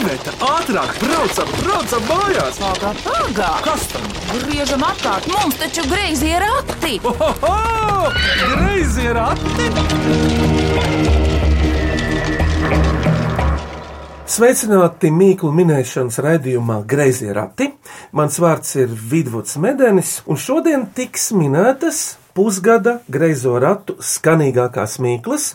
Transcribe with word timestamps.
Iveta, 0.00 0.32
ātrāk, 0.40 0.94
braucam, 0.96 1.48
braucam 1.60 2.04
mājās! 2.08 2.56
Pagā, 2.56 2.90
pagā! 3.04 3.48
Kas 3.66 3.82
tam? 3.90 4.06
Griežam 4.30 4.84
apkārt, 4.86 5.26
mums 5.28 5.58
taču 5.60 5.84
greizi 5.90 6.30
ir 6.30 6.40
rati! 6.40 6.94
Ohoho! 7.04 8.08
Greizi 8.40 9.04
ir 9.10 9.20
ati! 9.20 9.66
Sveicināti 14.30 15.10
Mīklu 15.12 15.52
minēšanas 15.58 16.16
raidījumā 16.24 16.78
Greizie 16.88 17.36
rati. 17.36 17.68
Mans 18.16 18.40
vārds 18.40 18.72
ir 18.80 18.88
Vidvuds 19.12 19.58
Medenis, 19.60 20.22
un 20.24 20.40
šodien 20.40 20.88
tiks 20.96 21.28
minētas 21.36 22.00
pusgada 22.32 23.02
greizo 23.04 23.58
ratu 23.60 24.00
skanīgākās 24.00 24.96
mīklas. 25.04 25.52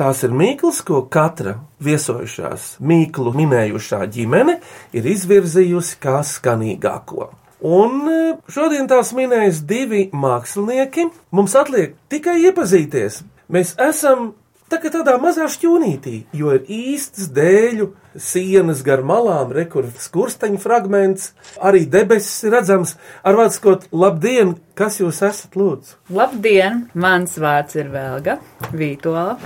Tās 0.00 0.22
ir 0.24 0.32
mīklas, 0.32 0.78
ko 0.80 1.02
katra 1.12 1.58
viesojušās 1.84 2.78
mīklu 2.80 3.34
minējušā 3.36 3.98
ģimene 4.14 4.54
ir 4.96 5.08
izvirzījusi 5.12 5.98
kā 6.00 6.22
skanīgāko. 6.24 7.26
Un 7.68 8.08
e, 8.08 8.20
šodien 8.48 8.88
tās 8.88 9.10
minēs 9.12 9.60
divi 9.68 10.06
mākslinieki. 10.16 11.04
Mums 11.36 11.52
atliek 11.60 11.98
tikai 12.08 12.38
iepazīties. 12.46 13.20
Mēs 13.52 13.74
esam 13.76 14.30
tā 14.72 14.80
tādā 14.86 15.18
mazā 15.20 15.50
šķūnītī, 15.52 16.22
jo 16.32 16.56
ir 16.56 16.64
īstas 16.64 17.28
dēļu 17.36 17.90
sienas 18.18 18.82
gar 18.86 19.02
malām, 19.06 19.52
rekurors 19.54 20.08
skursteņa 20.08 20.60
fragments, 20.62 21.30
arī 21.62 21.84
debesis 21.90 22.48
redzams. 22.50 22.96
Ar 23.26 23.38
vārdu 23.38 23.56
sakot, 23.56 23.86
labdien, 23.92 24.56
kas 24.78 24.98
jūs 25.00 25.20
esat 25.26 25.56
lūdzu? 25.58 25.98
Labdien! 26.14 26.86
Mans 26.98 27.36
vārds 27.40 27.76
ir 27.78 27.90
Vēlga 27.92 28.38
Vītola. 28.72 29.36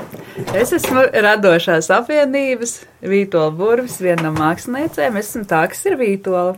Es 0.56 0.73
esmu 0.77 1.04
radošās 1.27 1.90
apvienības 1.95 2.77
Vītola 3.04 3.52
Burvis, 3.54 3.98
viena 4.00 4.28
no 4.28 4.34
māksliniecēm. 4.38 5.18
Es 5.20 5.32
esmu 5.34 5.45
tā, 5.51 5.65
kas 5.73 5.84
ir 5.90 5.98
Vītola. 6.01 6.54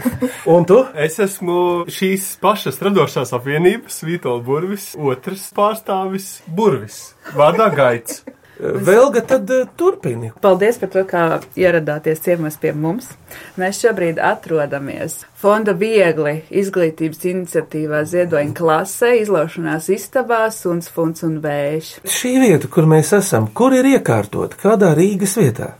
Un 0.52 0.66
tu? 0.68 0.82
Es 0.92 1.20
esmu 1.22 1.86
šīs 1.92 2.34
pašas 2.42 2.80
radošās 2.84 3.32
apvienības, 3.36 4.02
Vītola 4.06 4.44
Burvis, 4.44 4.92
otrs 4.98 5.48
pārstāvis 5.56 6.32
Burvis, 6.46 7.14
vārdā 7.36 7.70
Gaits. 7.74 8.24
Vēlga 8.56 9.20
tad 9.28 9.50
eh, 9.52 9.66
turpini. 9.76 10.30
Paldies 10.40 10.78
par 10.80 10.90
to, 10.94 11.02
kā 11.08 11.24
ieradāties 11.60 12.22
ciemos 12.24 12.56
pie 12.60 12.72
mums. 12.72 13.10
Mēs 13.60 13.82
šobrīd 13.82 14.20
atrodamies 14.22 15.18
Fonda 15.36 15.74
Viegli 15.76 16.38
izglītības 16.48 17.26
iniciatīvā 17.32 18.02
Ziedoņa 18.08 18.56
klasē, 18.56 19.12
izlaušanās 19.20 19.90
istabā, 19.92 20.46
suns, 20.54 20.88
funs 20.92 21.26
un 21.26 21.38
vējš. 21.44 21.92
Šī 22.08 22.36
vieta, 22.40 22.72
kur 22.72 22.88
mēs 22.88 23.12
esam, 23.18 23.50
kur 23.52 23.76
ir 23.76 23.90
iekārtot, 23.96 24.56
kādā 24.62 24.94
Rīgas 24.96 25.36
vietā? 25.40 25.74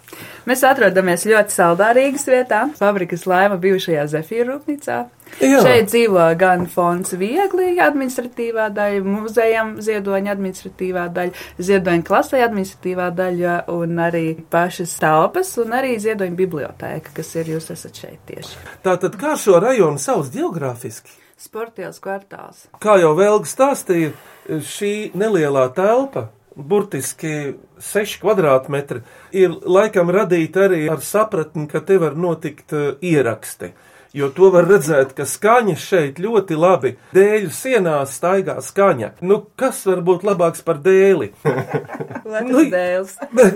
Mēs 0.47 0.60
atrodamies 0.69 1.24
ļoti 1.27 1.56
saldā 1.56 1.91
Rīgas 1.97 2.28
vietā, 2.28 2.66
fabrikas 2.78 3.24
laima 3.27 3.56
bijušajā 3.62 4.04
Zefīra 4.12 4.52
rūpnīcā. 4.52 5.00
Jā. 5.42 5.58
Šeit 5.60 5.91
dzīvo 5.91 6.22
gan 6.41 6.64
fonds 6.70 7.12
viegli 7.19 7.74
administratīvā 7.82 8.70
daļa, 8.77 9.02
muzejam 9.05 9.74
ziedoņa 9.84 10.32
administratīvā 10.32 11.05
daļa, 11.12 11.44
ziedoņa 11.69 12.06
klasē 12.06 12.41
administratīvā 12.46 13.10
daļa 13.19 13.56
un 13.74 14.00
arī 14.06 14.24
pašas 14.52 14.94
telpas 15.02 15.52
un 15.60 15.77
arī 15.77 15.97
ziedoņa 16.00 16.38
bibliotēka, 16.38 17.12
kas 17.19 17.34
ir 17.36 17.52
jūs 17.56 17.69
esat 17.74 18.00
šeit 18.00 18.22
tieši. 18.30 18.56
Tātad, 18.86 19.19
kā 19.20 19.34
šo 19.41 19.60
rajonu 19.62 20.00
sauc 20.00 20.32
geogrāfiski? 20.32 21.12
Sportielas 21.36 22.00
kvartāls. 22.00 22.64
Kā 22.80 22.97
jau 23.02 23.12
Vēlga 23.19 23.50
stāstīja, 23.50 24.14
šī 24.48 24.94
nelielā 25.20 25.66
telpa, 25.77 26.30
burtiski 26.56 27.52
6 27.84 28.22
kvadrātmetri, 28.22 29.02
ir 29.36 29.52
laikam 29.69 30.08
radīta 30.14 30.64
arī 30.70 30.86
ar 30.88 31.04
sapratni, 31.04 31.66
ka 31.69 31.84
te 31.84 31.98
var 32.00 32.16
notikt 32.16 32.72
uh, 32.72 32.94
ieraksti. 33.04 33.74
Jo 34.17 34.31
to 34.33 34.48
var 34.48 34.64
redzēt, 34.64 35.11
ka 35.12 35.27
skaņa 35.28 35.75
šeit 35.77 36.20
ļoti 36.25 36.56
labi. 36.56 36.95
Dēļu 37.12 37.50
sienās 37.53 38.14
staigā 38.17 38.55
skaņa. 38.64 39.10
Nu, 39.21 39.43
kas 39.60 39.82
var 39.84 40.00
būt 40.06 40.25
labāks 40.25 40.65
par 40.65 40.81
dēli? 40.84 41.32
Nu, 42.26 42.65
dēls. 42.69 43.12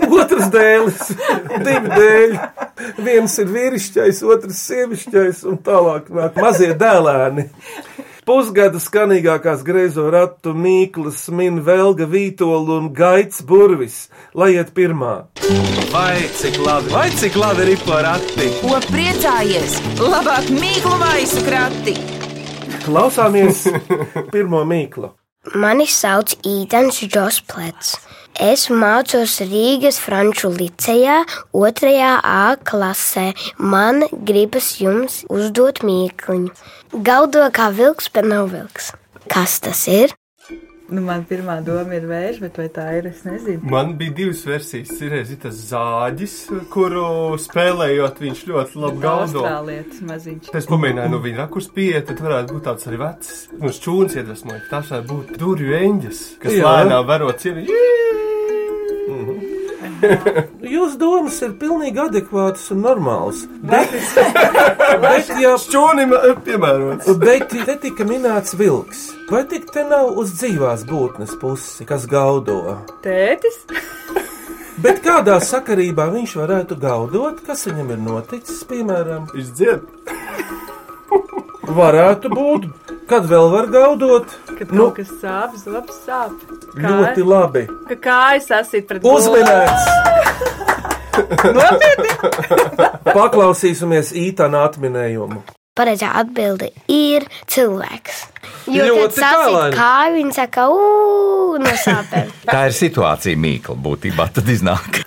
Otrs 0.07 0.47
dēlis, 0.53 1.09
divi 1.65 1.89
dēļi. 1.91 2.37
Viens 3.03 3.35
ir 3.43 3.49
vīrišķais, 3.51 4.21
otrs 4.23 4.61
sievišķais, 4.69 5.41
un 5.51 5.59
tālāk 5.65 6.07
nāk 6.15 6.39
mazie 6.39 6.71
dēlēni. 6.79 7.49
Pusgada 8.31 8.79
skanīgākās 8.79 9.59
greizo 9.67 10.05
ratu 10.13 10.53
mīklas 10.55 11.25
min 11.35 11.57
Velga 11.67 12.05
Vītola 12.07 12.77
un 12.77 12.87
Gaits 12.95 13.41
Burvis. 13.43 13.97
Lai 14.31 14.53
iet 14.53 14.71
pirmā. 14.77 15.11
Vai 15.91 16.15
cik 16.39 16.61
labi, 16.63 16.93
vai 16.95 17.09
cik 17.11 17.35
labi 17.35 17.67
ir 17.73 17.83
porati! 17.83 18.47
Ko 18.61 18.79
priecājies? 18.87 19.81
Labāk 19.99 20.47
mīklu 20.55 20.95
maisu 21.03 21.43
krati! 21.43 21.97
Klausāmies 22.85 23.65
pirmo 24.31 24.63
mīklu. 24.63 25.11
Mani 25.41 25.87
sauc 25.89 26.35
Ītens 26.45 26.99
Džosplets. 27.01 27.95
Es 28.37 28.67
mācos 28.69 29.39
Rīgas 29.41 29.97
Franču 29.97 30.51
licejā, 30.53 31.15
otrajā 31.57 32.11
A 32.21 32.53
klasē. 32.61 33.25
Man 33.57 34.05
gribas 34.29 34.75
jums 34.77 35.23
uzdot 35.33 35.81
mīkliņu. 35.81 36.53
Gaudo 37.09 37.49
kā 37.57 37.71
vilks, 37.73 38.13
bet 38.13 38.29
nav 38.29 38.53
vilks. 38.53 38.93
Kas 39.33 39.57
tas 39.65 39.87
ir? 39.89 40.13
Nu, 40.91 40.99
man 41.05 41.23
pirmā 41.27 41.55
doma 41.63 41.95
ir 41.95 42.03
vējš, 42.09 42.39
bet 42.43 42.57
vai 42.59 42.65
tā 42.75 42.85
ir, 42.97 43.05
es 43.13 43.21
nezinu. 43.23 43.63
Man 43.71 43.93
bija 43.99 44.11
divas 44.17 44.41
versijas. 44.47 44.91
Ir 44.99 45.15
arī 45.21 45.37
tas 45.39 45.55
zāģis, 45.69 46.35
kuru 46.73 47.05
spēlējot, 47.39 48.19
viņš 48.25 48.43
ļoti 48.51 48.83
labi 48.83 48.99
gaudo. 49.05 49.45
Es 50.59 50.67
pamēģināju 50.67 51.15
no 51.15 51.23
viņa 51.23 51.45
rakursa 51.45 51.71
pieiet, 51.77 52.09
tad 52.11 52.19
varētu 52.25 52.57
būt 52.57 52.67
tāds 52.67 52.83
arī 52.91 52.97
vecs. 53.05 53.27
Un 53.61 53.69
šķūns 53.79 54.19
iedvesmoja. 54.19 54.67
Tas 54.67 54.91
varētu 54.91 55.07
būt 55.15 55.27
durvju 55.39 55.79
eņģis, 55.79 56.23
kas 56.43 56.59
Jā. 56.59 56.63
lēnām 56.67 57.07
vero 57.07 57.31
cienu. 57.39 57.63
Jūsu 60.71 60.95
domas 61.01 61.37
ir 61.43 61.51
pilnīgi 61.59 61.99
adekvātas 61.99 62.69
un 62.71 62.83
normālas. 62.85 63.43
Bet, 63.67 63.91
bet 65.03 65.31
ja 65.41 65.57
Šķūnim 65.59 66.15
piemērots. 66.45 67.09
Bet 67.19 67.51
te 67.51 67.75
tika 67.87 68.07
minēts 68.07 68.55
vilks. 68.59 69.09
Vai 69.31 69.43
tik 69.51 69.67
te 69.71 69.83
nav 69.87 70.15
uz 70.21 70.31
dzīvās 70.39 70.85
būtnes 70.87 71.35
pusi, 71.41 71.87
kas 71.87 72.07
gaudo? 72.11 72.77
Tētis? 73.03 73.65
Bet 74.81 75.03
kādā 75.03 75.35
sakarībā 75.43 76.07
viņš 76.13 76.37
varētu 76.39 76.79
gaudot, 76.79 77.43
kas 77.45 77.67
viņam 77.67 77.91
ir 77.93 77.99
noticis, 78.01 78.63
piemēram, 78.69 79.27
Viņš 79.35 79.51
dzied. 79.59 79.83
Varētu 81.75 82.29
būt, 82.33 82.67
kad 83.09 83.25
vēl 83.29 83.49
var 83.53 83.67
gaudot? 83.73 84.27
Kad 84.57 84.71
Nu, 84.71 84.89
kaut 84.89 84.99
kas 85.01 85.11
sāp, 85.21 85.55
zops 85.61 85.97
sāp. 86.07 86.35
ļoti 86.77 87.25
labi. 87.27 87.65
Ka 87.89 87.97
kājas 88.07 88.51
asit 88.61 88.87
pret 88.89 89.03
Uzminēts! 89.03 89.89
Nopietni! 91.57 92.11
Paklausīsimies 93.17 94.13
īstenā 94.17 94.61
atminējumu. 94.69 95.41
Pareizā 95.77 96.09
atbilde 96.19 96.67
ir 96.91 97.23
cilvēks. 97.49 98.17
Jo 98.71 98.89
Ļoti 98.91 99.21
tālaini. 99.23 99.75
kāju, 99.77 100.15
viņi 100.19 100.35
saka, 100.35 100.65
uu, 100.69 101.55
no 101.63 101.71
sāpēm. 101.79 102.33
Tā 102.47 102.65
ir 102.67 102.75
situācija, 102.75 103.39
Mīkla, 103.39 103.77
būtībā 103.79 104.27
tad 104.35 104.51
iznāk. 104.51 105.01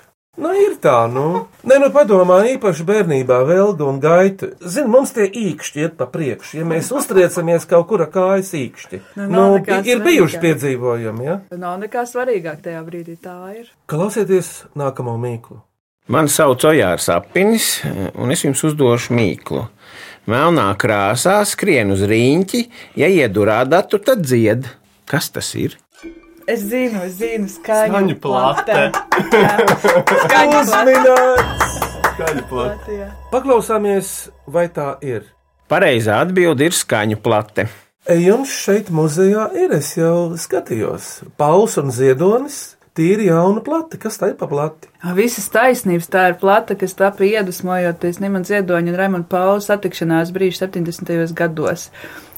Nu, 0.85 0.91
tā, 0.91 1.07
nu. 1.09 1.47
Nē, 1.65 1.79
nu, 1.81 1.89
padomā, 1.95 2.43
īpaši 2.55 2.85
bērnībā, 2.85 3.39
velga 3.49 3.87
un 3.89 4.01
gaita. 4.03 4.51
Zini, 4.61 4.91
mums 4.93 5.15
tie 5.17 5.25
īkšķi 5.25 5.81
iet 5.81 5.95
pa 5.97 6.05
priekšu. 6.13 6.59
Ja 6.61 6.67
mēs 6.69 6.91
uztriecamies 6.93 7.65
kaut 7.71 7.87
kur 7.89 8.05
ar 8.05 8.11
kājas 8.13 8.51
īkšķi, 8.59 9.01
Nu, 9.17 9.29
nu, 9.33 9.45
nu, 9.65 9.79
ir 9.89 10.03
bijuši 10.05 10.37
svarīgāk. 10.37 10.43
piedzīvojumi, 10.45 11.25
ja? 11.25 11.39
Nav 11.57 11.79
nekā 11.81 12.05
svarīgāk 12.11 12.61
tajā 12.67 12.83
brīdī, 12.85 13.17
tā 13.17 13.39
ir. 13.57 13.71
Klausieties 13.89 14.67
nākamo 14.77 15.17
mīklu. 15.17 15.63
Mani 16.13 16.29
sauc 16.29 16.61
Ojārs 16.69 17.09
Apinis, 17.09 17.79
un 18.21 18.31
es 18.35 18.45
jums 18.45 18.61
uzdošu 18.69 19.17
mīklu. 19.17 19.65
Melnā 20.29 20.69
krāsā 20.77 21.39
skrien 21.49 21.97
uz 21.97 22.05
rīņķi, 22.05 22.61
ja 23.01 23.09
iedurā 23.09 23.63
datu, 23.65 23.97
tad 24.05 24.21
dzied. 24.21 24.69
Kas 25.09 25.31
tas 25.33 25.49
ir? 25.57 25.79
Es 26.45 26.61
zinu, 26.69 27.01
es 27.07 27.15
zinu, 27.17 27.49
skaņu, 27.49 27.95
Skaņu 27.95 28.17
plate. 28.21 28.75
Skaņu 30.27 30.59
plate. 30.59 30.59
Uzminēts! 30.61 31.79
Plati. 32.15 32.43
plate. 32.51 32.99
Paklausāmies, 33.33 34.11
vai 34.47 34.67
tā 34.69 34.93
ir. 35.03 35.25
Pareizā 35.73 36.21
atbilde 36.21 36.69
ir 36.69 36.77
skaņu 36.77 37.17
plate. 37.25 37.65
Jums 38.21 38.53
šeit 38.61 38.91
muzejā 38.93 39.49
ir, 39.57 39.73
es 39.73 39.95
jau 39.97 40.37
skatījos, 40.37 41.25
Pauls 41.41 41.79
un 41.81 41.89
Ziedonis. 41.97 42.74
Tīri 42.95 43.25
jauna 43.27 43.59
plate, 43.67 43.99
kas 43.99 44.21
tā 44.21 44.29
ir 44.31 44.37
pa 44.39 44.47
plati? 44.47 44.87
Visas 45.17 45.49
taisnības 45.51 46.07
tā 46.13 46.29
ir 46.31 46.37
plata, 46.39 46.77
kas 46.79 46.93
tapa 46.95 47.27
iedvesmojoties 47.27 48.21
Nimana 48.23 48.47
Ziedoņa 48.47 48.93
un 48.93 48.99
Raimona 49.01 49.27
Paula 49.27 49.59
satikšanās 49.65 50.31
brīža 50.35 50.69
70. 50.69 51.35
gados. 51.35 51.89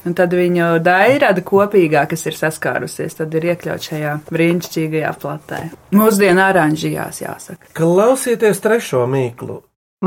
Un 0.09 0.15
tad 0.17 0.33
viņu 0.33 0.71
dairada 0.81 1.43
kopīgā, 1.45 2.07
kas 2.09 2.25
ir 2.25 2.39
saskārusies, 2.39 3.19
tad 3.19 3.37
ir 3.37 3.45
iekļaut 3.51 3.85
šajā 3.85 4.15
brīnišķīgajā 4.31 5.13
platē. 5.21 5.61
Mūsdienu 5.93 6.41
oranžījās, 6.47 7.21
jāsaka. 7.21 7.69
Klausieties 7.77 8.63
trešo 8.63 9.05
mīklu. 9.13 9.59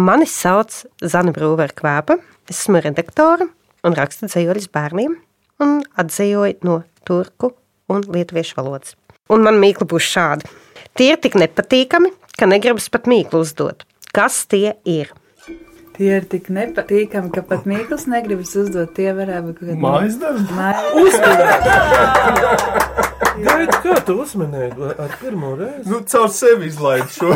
Mani 0.02 0.26
sauc 0.26 0.82
Zana 0.98 1.30
Brūvera 1.36 1.76
Kvēpa. 1.78 2.18
Es 2.50 2.64
esmu 2.64 2.82
redaktore 2.82 3.46
un 3.86 3.94
rakstu 3.94 4.26
dzīvoļus 4.26 4.66
bērniem 4.74 5.14
un 5.62 5.78
atzīvoju 5.94 6.58
no 6.66 6.80
turku 7.06 7.54
un 7.90 8.02
lietuviešu 8.02 8.58
valodas. 8.58 8.96
Un 9.30 9.38
man 9.46 9.56
mīkla 9.62 9.86
būs 9.90 10.04
šādi. 10.10 10.50
Tie 10.98 11.08
ir 11.14 11.20
tik 11.22 11.34
nepatīkami, 11.38 12.10
ka 12.38 12.44
negribas 12.50 12.90
pat 12.92 13.04
mīklu 13.10 13.36
uzdot. 13.44 13.78
Kas 14.14 14.34
tie 14.50 14.70
ir? 14.88 15.06
Tie 16.00 16.16
ir 16.16 16.24
tik 16.24 16.46
nepatīkami, 16.48 17.28
ka 17.34 17.42
pat 17.44 17.66
Mikls 17.68 18.06
negribas 18.08 18.54
uzdot. 18.56 18.94
Tie 18.96 19.12
varētu 19.12 19.50
būt 19.50 19.58
kaut 19.60 19.76
Mājas 19.84 20.16
darbi? 20.22 20.48
Gaidi, 23.40 23.72
kā 23.84 23.94
tu 24.04 24.12
uzmanēji 24.22 24.72
ar 24.96 25.10
pirmo 25.20 25.50
reizi? 25.58 25.90
Nu, 25.92 25.96
caur 26.08 26.30
sevi 26.32 26.66
izlaidu 26.70 27.10
šo. 27.14 27.30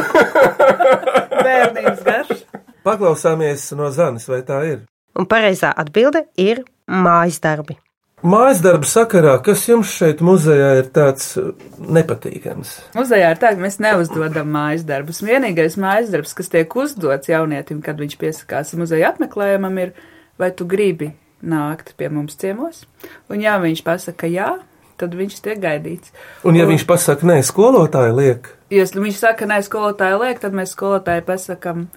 bērnības 1.44 2.00
garš. 2.08 2.42
Paklausāmies 2.84 3.60
no 3.78 3.86
Zanes, 3.92 4.28
vai 4.28 4.40
tā 4.48 4.58
ir? 4.68 4.78
Un 5.16 5.24
pareizā 5.30 5.70
atbilde 5.84 6.20
ir 6.40 6.56
mājas 6.90 7.38
darbi. 7.44 7.74
Mājas 8.24 8.62
darba 8.64 8.88
sakarā, 8.88 9.34
kas 9.44 9.66
jums 9.68 9.90
šeit 9.92 10.22
muzejā 10.24 10.70
ir 10.78 10.86
tāds 10.96 11.34
uh, 11.36 11.50
nepatīkams? 11.92 12.70
Muzejā 12.96 13.34
ir 13.34 13.40
tā, 13.42 13.50
ka 13.52 13.60
mēs 13.60 13.76
neuzdodam 13.84 14.48
mājas 14.54 14.86
darbus. 14.88 15.20
Vienīgais 15.20 15.76
mājas 15.76 16.08
darbs, 16.14 16.32
kas 16.38 16.48
tiek 16.48 16.72
uzdots 16.80 17.28
jaunietim, 17.28 17.82
kad 17.84 18.00
viņš 18.00 18.16
piesakās 18.22 18.72
muzeja 18.80 19.12
apmeklējumam, 19.12 19.76
ir, 19.82 19.92
vai 20.40 20.48
tu 20.56 20.64
gribi 20.64 21.10
nākt 21.44 21.92
pie 22.00 22.08
mums 22.08 22.40
ciemos? 22.40 22.86
Un 23.28 23.44
ja 23.44 23.58
viņš 23.60 23.84
pasaka 23.84 24.32
jā, 24.32 24.54
tad 24.96 25.20
viņš 25.20 25.40
tiek 25.44 25.60
gaidīts. 25.60 26.16
Un 26.48 26.56
ja 26.56 26.64
un, 26.64 26.72
viņš 26.72 26.88
pasaka 26.88 27.28
nē, 27.28 27.42
skolotāji 27.44 28.16
liek? 28.16 28.48
Ja 28.72 28.88
viņš 28.88 29.20
saka 29.20 29.52
nē, 29.52 29.60
skolotāji 29.68 30.22
liek, 30.24 30.40
tad 30.40 30.56
mēs 30.56 30.72
skolotāji 30.72 31.28
pasakam, 31.28 31.90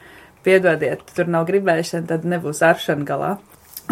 piedodiet, 0.43 1.07
tur 1.15 1.31
nav 1.31 1.47
gribēšana, 1.47 2.03
tad 2.11 2.27
nebūs 2.27 2.59
aršana 2.67 3.07
galā. 3.07 3.37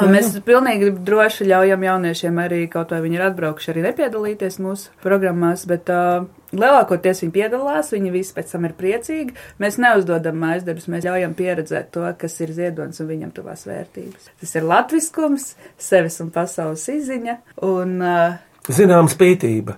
Un 0.02 0.12
mēs 0.12 0.34
pilnīgi 0.44 0.90
droši 1.08 1.48
ļaujam 1.48 1.84
jauniešiem 1.86 2.40
arī, 2.44 2.64
kaut 2.72 2.92
vai 2.92 3.00
viņi 3.06 3.16
ir 3.16 3.26
atbraukuši, 3.30 3.70
arī 3.72 3.84
nepiedalīties 3.86 4.58
mūsu 4.64 4.92
programmās, 5.04 5.64
bet 5.70 5.88
uh, 5.94 6.26
lielākoties 6.52 7.24
viņi 7.24 7.36
piedalās, 7.36 7.94
viņi 7.96 8.12
visi 8.12 8.34
pēc 8.36 8.52
tam 8.52 8.68
ir 8.68 8.74
priecīgi. 8.76 9.36
Mēs 9.64 9.80
neuzdodam 9.80 10.42
mājas 10.42 10.66
darbus, 10.68 10.90
mēs 10.92 11.08
ļaujam 11.08 11.36
pieredzēt 11.38 11.94
to, 11.96 12.04
kas 12.20 12.36
ir 12.44 12.52
ziedonis 12.58 13.00
un 13.00 13.12
viņam 13.14 13.32
tuvās 13.38 13.64
vērtības. 13.70 14.34
Tas 14.42 14.58
ir 14.60 14.68
latviskums, 14.68 15.54
sevis 15.80 16.20
un 16.24 16.34
pasaules 16.36 16.84
izziņa 16.92 17.38
un. 17.70 17.96
Uh, 18.02 18.76
Zinām, 18.76 19.08
spītība. 19.12 19.78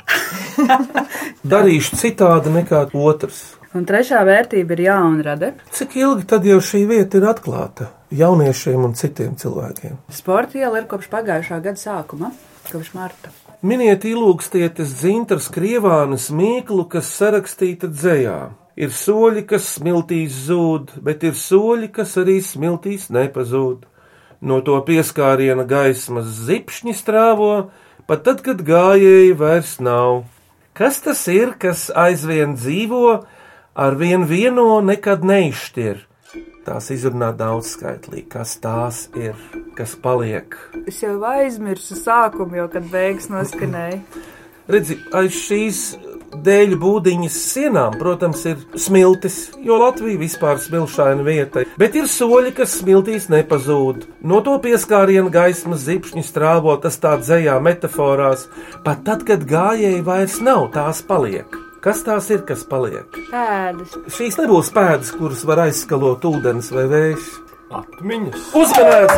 Darīšu 1.53 1.99
citādi 1.99 2.55
nekā 2.55 2.87
otrs. 2.95 3.43
Un 3.75 3.85
trešā 3.85 4.23
vērtība 4.25 4.73
ir 4.73 4.85
jaunrade. 4.87 5.53
Cik 5.75 5.99
ilgi 5.99 6.25
tad 6.31 6.47
jau 6.47 6.57
šī 6.63 6.87
vieta 6.89 7.19
ir 7.19 7.27
atklāta 7.29 7.91
jauniešiem 8.11 8.85
un 8.87 8.93
citiem 8.97 9.35
cilvēkiem? 9.39 9.97
Sporta 10.13 10.59
iela 10.61 10.81
ir 10.81 10.87
kopš 10.89 11.09
pagājušā 11.11 11.59
gada 11.63 11.81
sākuma, 11.81 12.31
kopš 12.69 12.93
marta. 12.95 13.33
Miniet 13.65 14.05
ilūkstietes 14.05 14.93
dzintras 14.99 15.47
krievānas 15.49 16.29
mīklu, 16.29 16.85
kas 16.91 17.09
sarakstīta 17.17 17.89
dzējā. 17.89 18.39
Ir 18.77 18.91
soļi, 18.93 19.41
kas 19.49 19.71
smiltīs 19.79 20.35
zūd, 20.45 20.99
bet 21.01 21.23
ir 21.25 21.33
soļi, 21.33 21.89
kas 21.95 22.13
arī 22.21 22.37
smiltīs 22.45 23.07
nepazūd. 23.09 23.87
No 24.45 24.59
to 24.61 24.77
pieskāriena 24.85 25.65
gaismas 25.65 26.29
zipšņi 26.45 26.93
strāvo, 26.93 27.71
pat 28.05 28.21
tad, 28.27 28.43
kad 28.45 28.61
gājēji 28.61 29.33
vairs 29.39 29.79
nav. 29.81 30.27
Kas 30.77 31.01
tas 31.01 31.23
ir, 31.33 31.55
kas 31.57 31.87
aizvien 31.89 32.53
dzīvo, 32.53 33.23
ar 33.73 33.97
vien 33.97 34.27
vieno 34.29 34.77
nekad 34.85 35.25
neizšķir. 35.25 36.05
Tās 36.67 36.89
izrunā 36.91 37.29
daudzskaitlīgi, 37.37 38.25
kas 38.33 38.57
tās 38.59 39.05
ir, 39.15 39.37
kas 39.77 39.93
paliek. 40.03 40.57
Es 40.83 40.99
jau 40.99 41.13
aizmirsu 41.29 41.95
sākumu, 41.95 42.57
jau 42.59 42.65
kad 42.73 42.89
beigas 42.91 43.29
noskanēja. 43.31 44.01
Redzi, 44.67 44.97
aiz 45.15 45.37
šīs 45.45 45.81
dēļu 46.43 46.75
būdiņas 46.81 47.37
sienām, 47.53 47.95
protams, 48.01 48.41
ir 48.51 48.65
smiltis, 48.75 49.37
jo 49.63 49.77
Latvija 49.79 50.19
vispār 50.19 50.59
smilšaina 50.59 51.23
vieta, 51.23 51.63
bet 51.79 51.95
ir 51.95 52.09
soļi, 52.11 52.51
kas 52.57 52.75
smiltīs 52.81 53.29
nepazūd. 53.31 54.03
No 54.27 54.41
to 54.43 54.57
pieskāriena 54.63 55.31
gaismas 55.31 55.85
zipšņi 55.87 56.25
strāvo, 56.27 56.75
tas 56.83 56.99
tā 56.99 57.15
dzējā 57.21 57.55
metaforās, 57.63 58.49
pat 58.83 59.07
tad, 59.07 59.23
kad 59.29 59.47
gājēji 59.47 60.03
vairs 60.03 60.41
nav, 60.43 60.67
tās 60.75 60.99
paliek. 61.07 61.66
Kas 61.87 62.01
tās 62.03 62.25
ir, 62.35 62.41
kas 62.43 62.65
paliek? 62.67 63.15
Pēdas. 63.31 63.93
Šīs 64.11 64.35
nebūs 64.41 64.67
pēdas, 64.75 65.07
kuras 65.15 65.45
var 65.47 65.61
aizskalot 65.63 66.25
ūdens 66.27 66.67
vai 66.75 66.83
vējš. 66.91 67.29
Atmiņas. 67.77 68.49
Uzmanīts, 68.59 69.15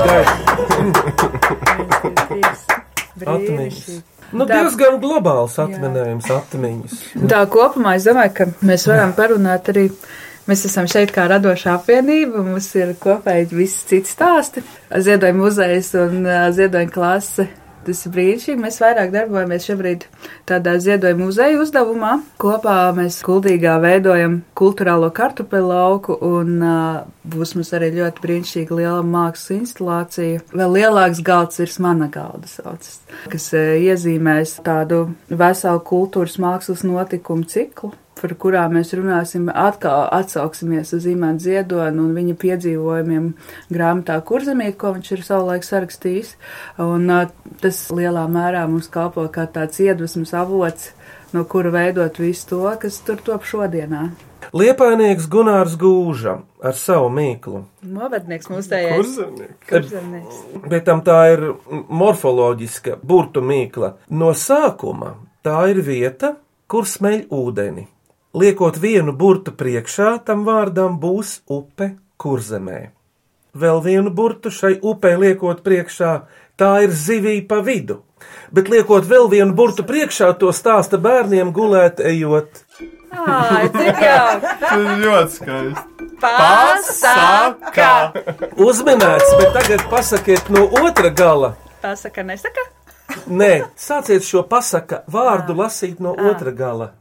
gaiss! 2.29 2.61
Atmiņas. 3.25 3.79
Nu, 4.37 4.45
tā, 4.45 4.53
diezgan 4.53 4.99
globāls 5.01 5.57
atminējums, 5.63 6.29
atmiņas. 6.35 6.93
Tā 7.31 7.39
kopumā 7.49 7.95
es 7.97 8.05
domāju, 8.05 8.35
ka 8.37 8.45
mēs 8.61 8.85
varam 8.91 9.17
parunāt 9.17 9.73
arī. 9.73 9.89
Mēs 10.45 10.61
esam 10.69 10.85
šeit 10.89 11.09
kā 11.13 11.25
radošā 11.29 11.73
apvienība, 11.79 12.45
mums 12.45 12.69
ir 12.77 12.93
kopēji 13.01 13.49
visi 13.49 13.81
citi 13.89 14.13
stāsti. 14.13 14.61
Ziedojuma 14.93 15.41
muzejs 15.41 15.89
un 16.05 16.21
ziedojuma 16.53 16.93
klase 16.93 17.49
Tas 17.87 18.01
ir 18.05 18.13
brīnišķīgi. 18.15 18.59
Mēs 18.61 18.79
vairāk 18.83 19.13
darbojamies 19.13 19.67
šobrīd 19.69 20.05
tādā 20.49 20.75
ziedojuma 20.83 21.29
muzeja 21.29 21.59
uzdevumā. 21.61 22.17
Kopā 22.41 22.75
mēs 22.97 23.21
kuldīgā 23.25 23.77
veidojam 23.83 24.41
kultūrālo 24.59 25.09
kartupeļu 25.15 25.71
lauku 25.71 26.17
un 26.25 26.57
uh, 26.59 26.99
būs 27.29 27.55
mums 27.55 27.71
arī 27.77 27.93
ļoti 27.95 28.25
brīnišķīga 28.25 28.79
liela 28.81 29.05
mākslas 29.05 29.55
instalācija. 29.59 30.43
Vēl 30.51 30.77
lielāks 30.81 31.23
galds 31.25 31.63
ir 31.63 31.71
mana 31.79 32.09
galda 32.11 32.51
saucas, 32.51 32.99
kas 33.31 33.49
uh, 33.55 33.73
iezīmēs 33.79 34.59
tādu 34.65 35.07
veselu 35.29 35.81
kultūras 35.87 36.37
mākslas 36.41 36.85
notikumu 36.87 37.47
ciklu 37.49 37.93
par 38.19 38.35
kurām 38.39 38.75
mēs 38.77 38.93
runāsim, 38.97 39.49
atkal 39.53 40.07
atsauksimies 40.15 40.93
uz 40.97 41.07
Imants 41.09 41.45
Ziedonu 41.47 42.05
un 42.05 42.13
viņa 42.17 42.35
piedzīvojumiem 42.41 43.31
grāmatā 43.73 44.19
Kurzemī, 44.25 44.71
ko 44.77 44.93
viņš 44.97 45.11
ir 45.15 45.25
savulaik 45.25 45.67
sarakstījis. 45.67 46.35
Un 46.83 47.09
tas 47.63 47.83
lielā 47.95 48.25
mērā 48.31 48.65
mums 48.69 48.91
kalpo 48.91 49.25
kā 49.33 49.47
tāds 49.51 49.81
iedvesmas 49.83 50.35
avots, 50.37 50.91
no 51.33 51.45
kura 51.49 51.73
veidot 51.73 52.19
visu 52.19 52.51
to, 52.53 52.65
kas 52.81 53.01
tur 53.05 53.21
top 53.25 53.47
šodienā. 53.47 54.09
Liepainieks 54.55 55.27
Gunārs 55.29 55.75
Gūža 55.77 56.39
ar 56.65 56.73
savu 56.73 57.11
mīklu. 57.13 57.61
Novednieks 57.85 58.49
mūsējais. 58.49 59.19
Kurzemnieks. 59.69 60.39
Bet 60.71 60.87
tam 60.87 61.03
tā 61.05 61.19
ir 61.35 61.43
morfoloģiska 61.69 62.97
burtu 63.05 63.43
mīkla. 63.45 63.93
No 64.09 64.31
sākuma 64.33 65.13
tā 65.45 65.59
ir 65.69 65.83
vieta, 65.85 66.33
kur 66.69 66.89
smeļ 66.89 67.27
ūdeni. 67.29 67.85
Liekot 68.29 68.75
vienu 68.77 69.09
burtu 69.17 69.49
priekšā, 69.57 70.19
tam 70.21 70.43
vārdam 70.45 70.99
būs 71.01 71.39
upe 71.49 71.95
kurzemē. 72.21 72.91
Vēl 73.57 73.79
vienu 73.81 74.11
burtu 74.13 74.51
šai 74.53 74.75
upē 74.85 75.15
liekot 75.17 75.63
priekšā, 75.65 76.11
tā 76.53 76.69
ir 76.85 76.93
zivī 76.93 77.39
pa 77.41 77.57
vidu, 77.65 78.03
bet 78.53 78.69
liekot 78.69 79.07
vēl 79.09 79.25
vienu 79.31 79.55
burtu 79.57 79.81
priekšā, 79.81 80.35
to 80.37 80.53
stāsta 80.53 80.99
bērniem 81.01 81.49
gulēt 81.55 82.03
ejot. 82.05 82.61
Ai, 83.09 83.65
cik 83.73 84.03
jau! 84.05 84.27
Tas 84.61 84.75
ir 84.77 85.01
ļoti 85.01 85.33
skaisti. 85.39 86.07
Pasaka! 86.21 87.89
Uzminēts, 88.61 89.31
bet 89.39 89.57
tagad 89.57 89.87
pasakiet 89.89 90.51
no 90.53 90.67
otra 90.83 91.09
gala. 91.09 91.55
Pasaka, 91.81 92.27
nesaka? 92.27 92.67
Nē, 93.25 93.71
sāciet 93.73 94.21
šo 94.21 94.45
pasaka 94.45 95.01
vārdu 95.09 95.57
lasīt 95.57 95.97
no 95.97 96.13
otra 96.13 96.53
gala. 96.53 96.91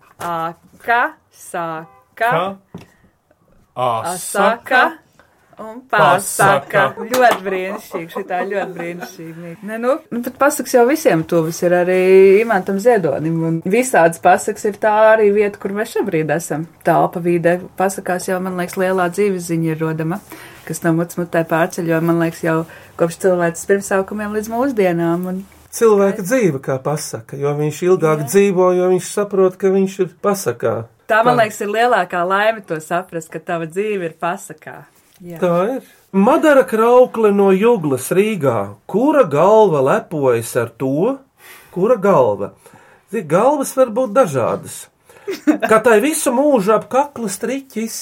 Aka, 0.79 1.03
saka, 1.31 2.57
Asaka. 3.79 4.83
un 5.59 5.81
pasaka. 5.91 6.85
Ļoti 6.99 7.45
brīnišķīgi, 7.45 8.09
šī 8.15 8.23
tā 8.29 8.39
ļoti 8.47 8.77
brīnišķīgi. 8.77 9.53
Ne, 9.67 9.79
nu, 9.83 9.97
nu, 10.11 10.23
pat 10.25 10.39
pasaks 10.41 10.75
jau 10.77 10.85
visiem 10.89 11.25
tuvis 11.29 11.61
ir 11.67 11.75
arī 11.81 11.99
imantam 12.45 12.79
ziedonim, 12.83 13.37
un 13.49 13.61
visādas 13.67 14.23
pasaks 14.23 14.67
ir 14.71 14.79
tā 14.83 14.95
arī 15.13 15.29
vieta, 15.35 15.59
kur 15.63 15.75
mēs 15.77 15.97
šobrīd 15.97 16.31
esam. 16.35 16.69
Telpa 16.87 17.23
vīdē 17.23 17.59
pasakās 17.79 18.31
jau, 18.31 18.39
man 18.43 18.59
liekas, 18.59 18.79
lielā 18.79 19.11
dzīves 19.15 19.51
ziņa 19.51 19.75
ir 19.75 19.83
rodama, 19.83 20.23
kas 20.67 20.83
no 20.87 20.95
muts 20.99 21.19
mutē 21.19 21.45
pārceļo, 21.51 22.01
man 22.07 22.23
liekas, 22.23 22.43
jau 22.47 22.59
kopš 22.99 23.23
cilvēces 23.27 23.71
pirmsākumiem 23.71 24.39
līdz 24.39 24.55
mūsdienām. 24.55 25.31
Un, 25.35 25.45
Cilvēka 25.75 26.25
dzīve, 26.25 26.61
kā 26.65 26.79
pasaka, 26.81 27.37
jo 27.37 27.53
viņš 27.59 27.81
ilgāk 27.91 28.23
Jā. 28.23 28.29
dzīvo, 28.33 28.71
jo 28.79 28.87
viņš 28.95 29.09
saprot, 29.13 29.59
ka 29.61 29.69
viņš 29.75 29.99
ir 30.05 30.15
pasakā. 30.25 30.75
Tā, 31.09 31.21
man 31.25 31.39
liekas, 31.41 31.61
ir 31.65 31.73
lielākā 31.73 32.23
laime 32.29 32.63
to 32.65 32.79
saprast, 32.85 33.29
ka 33.33 33.41
tava 33.41 33.69
dzīve 33.69 34.09
ir 34.09 34.17
pasakā. 34.21 34.83
Jā. 35.21 35.41
Tā 35.43 35.55
ir. 35.77 35.87
Madara 36.13 36.65
kraukle 36.69 37.33
no 37.35 37.51
Juglas 37.53 38.09
Rīgā. 38.15 38.75
Kura 38.89 39.25
galva 39.29 39.83
lepojas 39.85 40.55
ar 40.57 40.71
to? 40.71 41.19
Kura 41.75 41.99
galva? 42.01 42.53
Zik, 43.13 43.27
galvas 43.29 43.75
var 43.77 43.93
būt 43.93 44.15
dažādas. 44.17 44.87
Kā 45.69 45.81
tai 45.85 45.99
visu 46.01 46.33
mūžu 46.33 46.73
ap 46.77 46.87
kakla 46.93 47.29
striķis, 47.29 47.99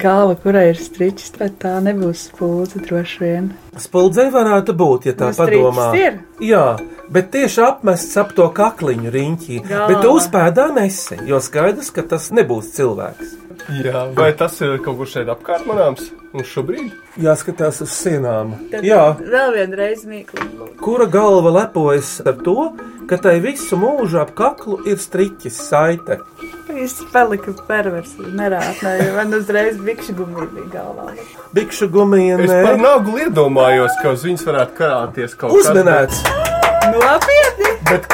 Galva, 0.00 0.36
kurai 0.38 0.68
ir 0.70 0.78
striķis, 0.78 1.32
bet 1.38 1.56
tā 1.64 1.72
nebūs 1.82 2.28
spūdze 2.30 2.78
droši 2.86 3.18
vien. 3.24 3.48
Spuldzei 3.80 4.28
varētu 4.30 4.74
būt, 4.78 5.08
ja 5.10 5.14
tā 5.18 5.32
Nu, 5.32 5.34
striķis 5.34 5.64
padomā. 5.64 5.88
ir. 5.98 6.20
Jā, 6.46 6.64
bet 7.10 7.32
tieši 7.34 7.64
apmests 7.66 8.16
ap 8.22 8.30
to 8.38 8.46
kakliņu 8.54 9.10
riņķī. 9.10 9.58
Galva. 9.66 9.88
Bet 9.90 10.02
tu 10.06 10.14
uzpēdā 10.14 10.68
nesi, 10.76 11.18
jo 11.26 11.40
skaidrs, 11.42 11.90
ka 11.90 12.02
tas 12.02 12.30
nebūs 12.30 12.70
cilvēks. 12.78 13.34
Jā, 13.82 14.06
vai 14.14 14.30
tas 14.32 14.60
ir 14.62 14.78
kaut 14.84 14.96
kur 15.02 15.06
šeit 15.10 15.28
apkārt 15.28 15.66
manāms? 15.68 16.06
Un 16.30 16.44
šobrīd? 16.46 16.92
Jāskatās 17.18 17.80
uz 17.82 17.90
sienām. 17.90 18.52
Tad 18.70 18.84
Jā, 18.86 19.16
Vēl 19.18 19.50
vienreiz 19.56 20.04
mīklu. 20.06 20.68
kura 20.78 21.06
galva 21.10 21.50
lepojas 21.56 22.20
ar 22.24 22.36
to, 22.46 22.54
ka 23.10 23.16
tai 23.18 23.40
visu 23.42 23.74
mūžu 23.76 24.20
ap 24.22 24.30
kaklu 24.38 24.78
ir 24.86 24.96
striķis 25.02 25.56
saite. 25.68 26.20
Viss 26.70 27.02
palika 27.12 27.50
perversi, 27.66 28.22
nerātnē, 28.38 28.92
jo 29.08 29.16
man 29.16 29.34
uzreiz 29.34 29.76
bikšu 29.82 30.14
gumija 30.20 30.46
bija 30.54 30.68
galvā. 30.76 31.08
Bikšu 31.52 31.88
gumija 31.90 32.38
Es 32.38 32.46
par 32.62 32.76
nē. 32.78 32.82
nagu 32.86 33.18
iedomājos, 33.18 33.98
ka 34.02 34.14
uz 34.14 34.22
viņas 34.28 34.46
varētu 34.46 34.78
karāties 34.78 35.34
kaut 35.34 35.50
kas. 35.56 35.66
Uzminēts! 35.66 36.22
Nopietni! 36.94 37.74
Bet 37.90 38.06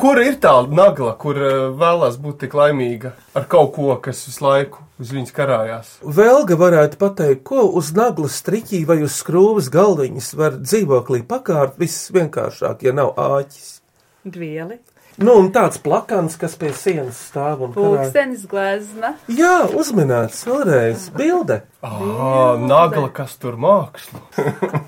kur 0.00 0.20
ir 0.22 0.36
tā 0.42 0.52
nagla, 0.68 1.14
kur 1.20 1.38
eh, 1.38 1.56
vēlās 1.76 2.16
būt 2.20 2.44
tik 2.44 2.56
laimīga 2.56 3.12
ar 3.36 3.46
kaut 3.50 3.74
ko, 3.76 3.90
kas 4.02 4.22
visu 4.28 4.44
laiku 4.46 4.84
uz 5.00 5.12
viņas 5.14 5.34
karājās? 5.36 5.90
Vēlga 6.20 6.56
varētu 6.60 7.00
pateikt, 7.00 7.42
ko 7.48 7.66
uz 7.80 7.92
naglas 7.96 8.38
striķī 8.40 8.82
vai 8.88 9.00
uz 9.04 9.18
skrūves 9.20 9.70
galdiņas 9.72 10.30
var 10.40 10.60
dzīvoklī 10.60 11.22
pakārt 11.28 11.76
viss 11.80 12.08
vienkāršāk, 12.16 12.86
ja 12.86 12.96
nav 12.96 13.12
āķis. 13.20 13.76
Dvieli. 14.24 14.80
Nu, 15.20 15.34
un 15.36 15.50
tāds 15.52 15.80
plakans, 15.82 16.36
kas 16.40 16.54
pie 16.56 16.70
sienas 16.76 17.18
stāv 17.28 17.66
un 17.66 17.74
karāj. 17.74 18.06
Pūkstenis 18.06 18.46
glezna. 18.48 19.10
Jā, 19.28 19.66
uzminēts 19.76 20.46
vēlreiz 20.48 21.10
bilde. 21.16 21.60
Ah, 21.82 22.58
nagla, 22.60 23.06
kas 23.08 23.38
tur 23.40 23.54
māksla. 23.56 24.20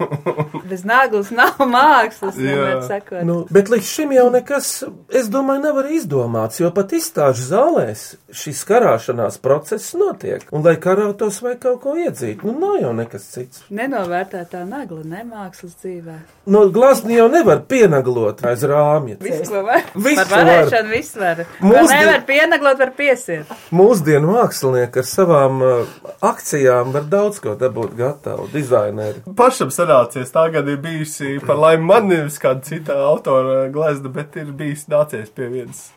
Bez 0.69 0.83
naglas 0.85 1.31
nav 1.33 1.57
mākslas, 1.69 2.37
vienmēr 2.37 2.83
sakot. 2.85 3.23
Nu, 3.25 3.37
bet 3.53 3.71
līdz 3.73 3.87
šim 3.89 4.13
jau 4.13 4.27
nekas, 4.35 4.69
es 5.13 5.31
domāju, 5.33 5.63
nav 5.65 5.79
arī 5.83 5.97
izdomāts, 5.99 6.61
jo 6.61 6.69
pat 6.77 6.93
izstāžu 6.97 7.47
zālēs 7.49 8.03
šis 8.37 8.61
karāšanās 8.69 9.39
process 9.43 9.95
notiek. 9.97 10.45
Un 10.53 10.65
lai 10.67 10.75
karātos 10.81 11.41
vai 11.45 11.55
kaut 11.61 11.81
ko 11.85 11.95
iedzīt, 12.01 12.45
nu 12.45 12.55
nav 12.61 12.77
jau 12.83 12.93
nekas 12.97 13.25
cits. 13.35 13.65
Nenovērtētā 13.73 14.63
nagla, 14.69 15.01
ne 15.15 15.25
mākslas 15.29 15.79
dzīvē. 15.81 16.19
No 16.53 16.67
glazni 16.75 17.17
jau 17.17 17.29
nevar 17.33 17.65
pienaglot 17.73 18.45
aiz 18.53 18.65
rāmja. 18.69 19.17
Viss, 19.25 19.49
ko 19.49 19.65
var. 19.67 19.81
Visu 19.97 20.27
Par 20.29 20.33
varēšanu 20.45 20.93
viss 20.93 21.17
var. 21.21 21.45
Mūsdien- 21.61 21.73
Mūsdien... 21.73 22.05
Nevar 22.05 22.25
pienaglot, 22.29 22.79
var 22.85 22.95
piesiet. 23.01 23.53
Mūsdienu 23.73 24.33
mākslinieki 24.37 25.03
ar 25.05 25.09
savām 25.09 25.61
uh, 25.63 25.99
akcijām 26.33 26.81
var 26.91 27.07
daudz 27.13 27.39
ko 27.45 27.55
dabūt 27.59 27.95
gatavu, 27.99 28.49
dizaineri. 28.53 29.23
Pašam 29.39 29.71
sanācies, 29.71 30.33
tagad 30.35 30.69
ir 30.69 30.81
bijusi 30.83 31.39
par 31.47 31.61
laimi 31.63 31.87
man 31.87 32.11
nevis 32.11 32.41
kāda 32.43 32.67
cita 32.67 32.99
autora 33.07 33.69
glezna, 33.73 34.11
bet 34.11 34.37
ir 34.43 34.51
bijis 34.57 34.89
nācies 34.91 35.31
pie 35.31 35.47
vienas. 35.53 35.91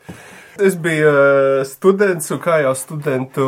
Es 0.57 0.75
biju 0.77 1.07
eh, 1.07 1.65
students, 1.67 2.29
un 2.31 2.37
kā 2.39 2.61
jau 2.63 2.71
studentu 2.79 3.45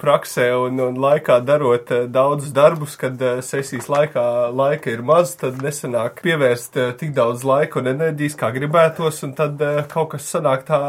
praksē, 0.00 0.48
un, 0.58 0.80
un 0.82 0.96
laikā 0.98 1.36
darot 1.46 1.90
eh, 1.94 2.08
daudzus 2.10 2.50
darbus, 2.56 2.96
kad 2.98 3.20
eh, 3.22 3.36
sesijas 3.46 3.86
laikā 3.86 4.24
laika 4.50 4.90
ir 4.90 5.04
maz, 5.06 5.36
tad 5.38 5.60
nesanāk 5.62 6.18
pievērst 6.24 6.80
tik 6.98 7.12
daudz 7.14 7.44
laika 7.46 7.78
un 7.78 7.92
enerģijas, 7.92 8.34
kā 8.40 8.50
gribētos, 8.56 9.20
un 9.22 9.36
tad 9.38 9.62
kaut 9.92 10.16
kas 10.16 10.26
sanāk 10.34 10.64
tā 10.66 10.80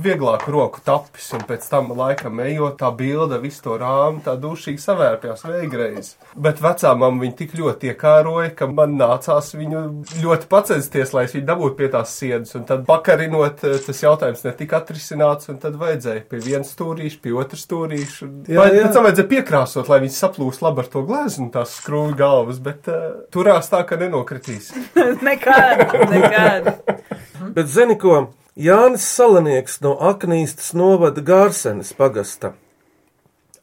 vieglāk 0.00 0.46
roku 0.48 0.80
tapis, 0.86 1.28
un 1.36 1.44
pēc 1.44 1.68
tam 1.68 1.92
laikam 1.92 2.40
ejot 2.46 2.80
tā 2.80 2.88
bilde, 2.96 3.36
visu 3.44 3.66
to 3.66 3.76
rāmu, 3.82 4.24
tā 4.24 4.38
dušīgi 4.40 4.80
savērpjās 4.80 5.44
veigreiz. 5.44 6.14
Bet 6.32 6.64
vecā 6.64 6.94
mamma 6.96 7.26
viņu 7.26 7.38
tik 7.42 7.54
ļoti 7.60 7.92
iekāroja, 7.92 8.54
ka 8.56 8.70
man 8.72 8.96
nācās 8.96 9.52
viņu 9.60 9.84
ļoti 10.24 10.50
pacensties, 10.56 11.12
lai 11.12 11.28
es 11.28 11.36
viņu 11.36 11.50
dabūtu 11.52 11.80
pie 11.82 11.92
tās 11.92 12.16
sienas, 12.16 12.56
un 12.56 12.64
tad 12.64 12.88
pakarinot, 12.88 13.60
tas 13.60 14.04
jautājums 14.06 14.48
netika 14.48 14.85
atrisināts, 14.86 15.50
un 15.50 15.58
tad 15.60 15.74
vajadzēja 15.80 16.22
pie 16.30 16.38
viena 16.44 16.64
stūrīša, 16.64 17.18
pie 17.24 17.34
otra 17.34 17.58
stūrīša. 17.58 18.28
Jā, 18.46 18.60
Vai 18.60 18.68
jā. 18.70 18.84
pēc 18.86 18.94
tam 18.94 19.06
vajadzēja 19.08 19.30
piekrāsot, 19.34 19.90
lai 19.90 19.98
viņas 20.04 20.20
saplūst 20.22 20.62
labi 20.62 20.84
ar 20.84 20.90
to 20.92 21.02
gleznu, 21.08 21.50
tās 21.54 21.74
skrūvi 21.80 22.14
galvas, 22.16 22.62
bet 22.62 22.88
uh, 22.92 23.26
turās 23.34 23.68
tā, 23.72 23.82
ka 23.88 23.98
nenokritīs. 24.00 24.70
nekāda, 25.28 26.06
nekāda. 26.14 26.78
Bet 27.56 27.68
zini 27.68 27.98
ko? 28.00 28.28
Jānis 28.56 29.04
Salanieks 29.04 29.82
no 29.84 29.92
Aknīstas 30.00 30.70
novada 30.72 31.20
Gārsenes 31.20 31.90
pagasta. 31.96 32.54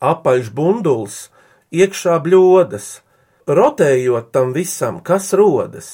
Apaļš 0.03 0.51
bunduls, 0.53 1.15
iekšā 1.73 2.19
bļodas, 2.21 2.89
rotējot 3.49 4.29
tam 4.35 4.53
visam, 4.53 4.99
kas 5.01 5.31
rodas. 5.33 5.89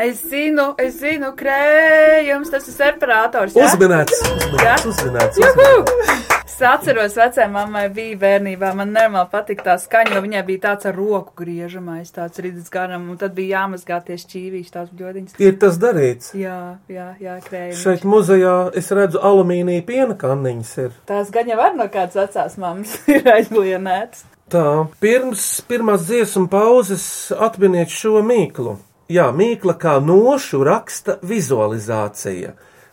Es 0.00 0.22
zinu, 0.30 0.70
es 0.80 0.94
zinu, 1.02 1.34
krējums, 1.36 2.48
tas 2.52 2.68
ir 2.70 2.76
separātors. 2.76 3.52
jā? 3.52 3.66
Uzminēts, 3.68 4.22
uzminēts, 4.32 4.86
uzminēts. 4.88 5.40
Uzminēts. 5.44 6.28
Es 6.50 6.56
atceros, 6.68 7.14
vecai 7.16 7.46
mammai 7.52 7.86
bija 7.92 8.16
bērnībā. 8.20 8.70
Man 8.76 8.90
nenormāli 8.92 9.30
patika 9.32 9.64
tā 9.70 9.76
skaņa, 9.80 10.16
jo 10.16 10.22
viņai 10.24 10.42
bija 10.48 10.62
tāds 10.66 10.88
ar 10.90 10.96
roku 10.96 11.32
griežamais, 11.40 12.10
tāds 12.12 12.40
rītas 12.44 12.72
garam, 12.72 13.06
un 13.12 13.20
tad 13.20 13.32
bija 13.36 13.60
jāmazgāties 13.62 14.26
čīvīši 14.28 14.74
tās 14.74 14.90
bļodiņas. 14.92 15.38
Ir 15.40 15.56
tas 15.62 15.78
darīts. 15.80 16.34
Jā, 16.36 16.58
jā, 16.92 17.06
jā, 17.20 17.38
krējums. 17.46 17.80
Šeit 17.84 18.04
muzejā 18.08 18.56
es 18.76 18.92
redzu 18.96 19.22
alumīnija 19.24 19.86
piena 19.88 20.18
kanniņas. 20.20 20.74
Ir. 20.84 20.92
Tās 21.08 21.32
gan 21.32 21.48
jau 21.48 21.56
var 21.60 21.76
no 21.76 21.88
kādas 21.92 22.20
vecās 22.20 22.60
mammas 22.60 22.98
ir 23.14 23.24
aizlienētas. 23.36 24.26
Tā, 24.50 24.66
pirms 25.00 25.48
pirmās 25.70 26.04
dziesmu 26.08 26.48
pauzes 26.52 27.04
atminiet 27.38 27.92
šo 27.94 28.20
mīklu. 28.26 28.76
Jā, 29.10 29.24
mīkla 29.34 29.74
kā 29.74 29.96
nošu 29.98 30.60
raksta 30.62 31.16
vizualizācija, 31.26 32.52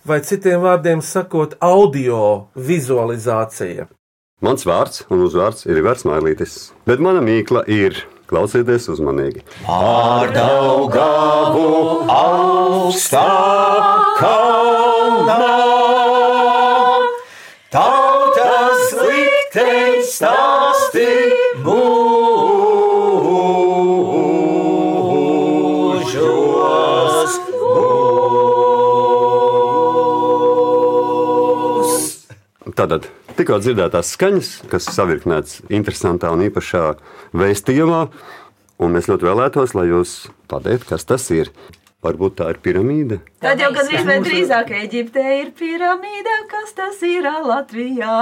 vai 0.10 0.16
citiem 0.26 0.64
vārdiem 0.64 1.04
sakot, 1.06 1.54
audio 1.62 2.48
vizualizācija. 2.58 3.86
Mans 4.42 4.66
vārds 4.66 5.04
un 5.14 5.22
uzvārds 5.28 5.68
ir 5.70 5.78
Ivars 5.78 6.08
Mailītis, 6.10 6.56
bet 6.90 7.04
mana 7.06 7.22
mīkla 7.22 7.68
ir 7.70 8.00
klausieties 8.32 8.90
uzmanīgi. 8.96 9.46
Pār 9.68 10.34
Daugavu 10.34 11.70
augstā 12.10 13.28
kalnā. 14.18 15.42
Tautas 17.78 18.98
likteņš 19.04 20.16
stāsti 20.18 21.47
Tātad 32.78 33.08
tikko 33.34 33.58
dzirdētās 33.58 34.12
skaņas, 34.14 34.50
kas 34.70 34.86
savirknētas 34.94 35.64
interesantā 35.74 36.30
un 36.30 36.44
īpašā 36.46 36.84
vēstījumā, 37.34 38.04
un 38.86 38.94
mēs 38.94 39.10
ļoti 39.10 39.26
vēlētos, 39.26 39.74
lai 39.74 39.88
jūs 39.90 40.14
pateiktu, 40.52 40.92
kas 40.92 41.08
tas 41.10 41.26
ir. 41.34 41.50
Varbūt 42.06 42.38
tā 42.38 42.52
ir 42.54 42.60
piramīda. 42.62 43.18
Tad 43.42 43.58
jau 43.64 43.72
gandrīz 43.74 44.06
vai 44.06 44.20
drīzāk 44.22 44.70
Eģiptē 44.84 45.26
ir 45.40 45.50
piramīda, 45.58 46.38
kas 46.54 46.78
tas 46.78 47.02
ir 47.02 47.26
Latvijā. 47.26 48.14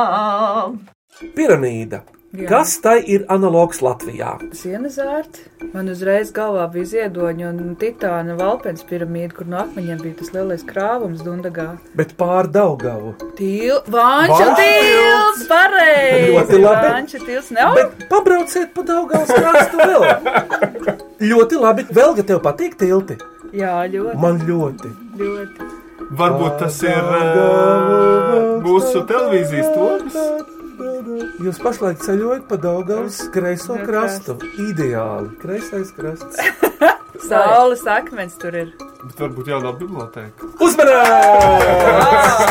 Piramīda. 1.35 2.05
Jā. 2.36 2.48
Kas 2.50 2.74
tai 2.84 2.98
ir 3.08 3.24
analogs 3.32 3.80
Latvijā? 3.86 4.34
Sienas 4.58 4.98
vārti. 5.00 5.46
Man 5.74 5.88
uzreiz 5.92 6.32
galvā 6.36 6.65
bija 6.74 6.88
ziedoņa 6.92 7.51
un 7.51 7.75
titāna 7.80 8.36
valpens 8.39 8.84
piramīda, 8.89 9.32
kur 9.38 9.48
no 9.51 9.62
akmeņiem 9.63 10.01
bija 10.04 10.18
tas 10.20 10.34
lielais 10.36 10.65
krāvums 10.68 11.24
Dundagā. 11.25 11.68
Bet 11.96 12.15
pār 12.20 12.50
Daugavu. 12.51 13.13
Til, 13.39 13.77
Vāņša 13.92 14.42
Vāņu 14.42 14.58
tils, 14.60 15.46
pareizi! 15.51 16.34
Ļoti 16.36 16.60
labi. 16.65 16.89
Vāņša 16.89 17.24
tils, 17.30 17.51
ne? 17.56 17.70
Bet 17.80 18.06
pabrauciet 18.12 18.74
pa 18.75 18.86
Daugavas 18.92 19.32
krastu 19.32 19.77
vēl. 19.84 21.00
ļoti 21.32 21.62
labi. 21.63 21.88
Vēl, 21.96 22.15
ka 22.20 22.27
tev 22.34 22.44
patīk 22.46 22.75
tilti? 22.82 23.18
Jā, 23.56 23.77
ļoti, 23.88 24.18
Man 24.20 24.42
ļoti. 24.48 24.92
ļoti. 25.22 25.72
Varbūt 26.15 26.60
tas 26.62 26.75
ir 26.86 27.08
uh, 27.18 28.60
mūsu 28.62 29.01
televīzijas 29.10 29.72
tornis. 29.74 30.54
Jūs 30.75 31.60
pašlaik 31.63 32.01
ceļojat 32.03 32.48
pa 32.50 32.58
Daugavas 32.60 33.22
kreiso 33.32 33.77
krastu. 33.86 34.36
Ideāli. 34.60 35.32
Kreisais 35.39 35.91
krasts. 35.96 36.36
Saules 37.29 37.86
akmens 37.88 38.36
tur 38.41 38.58
ir. 38.60 38.74
Bet 39.05 39.22
varbūt 39.22 39.48
jaunā 39.53 39.72
biblioteka. 39.79 40.50
Uzmanības! 40.62 42.41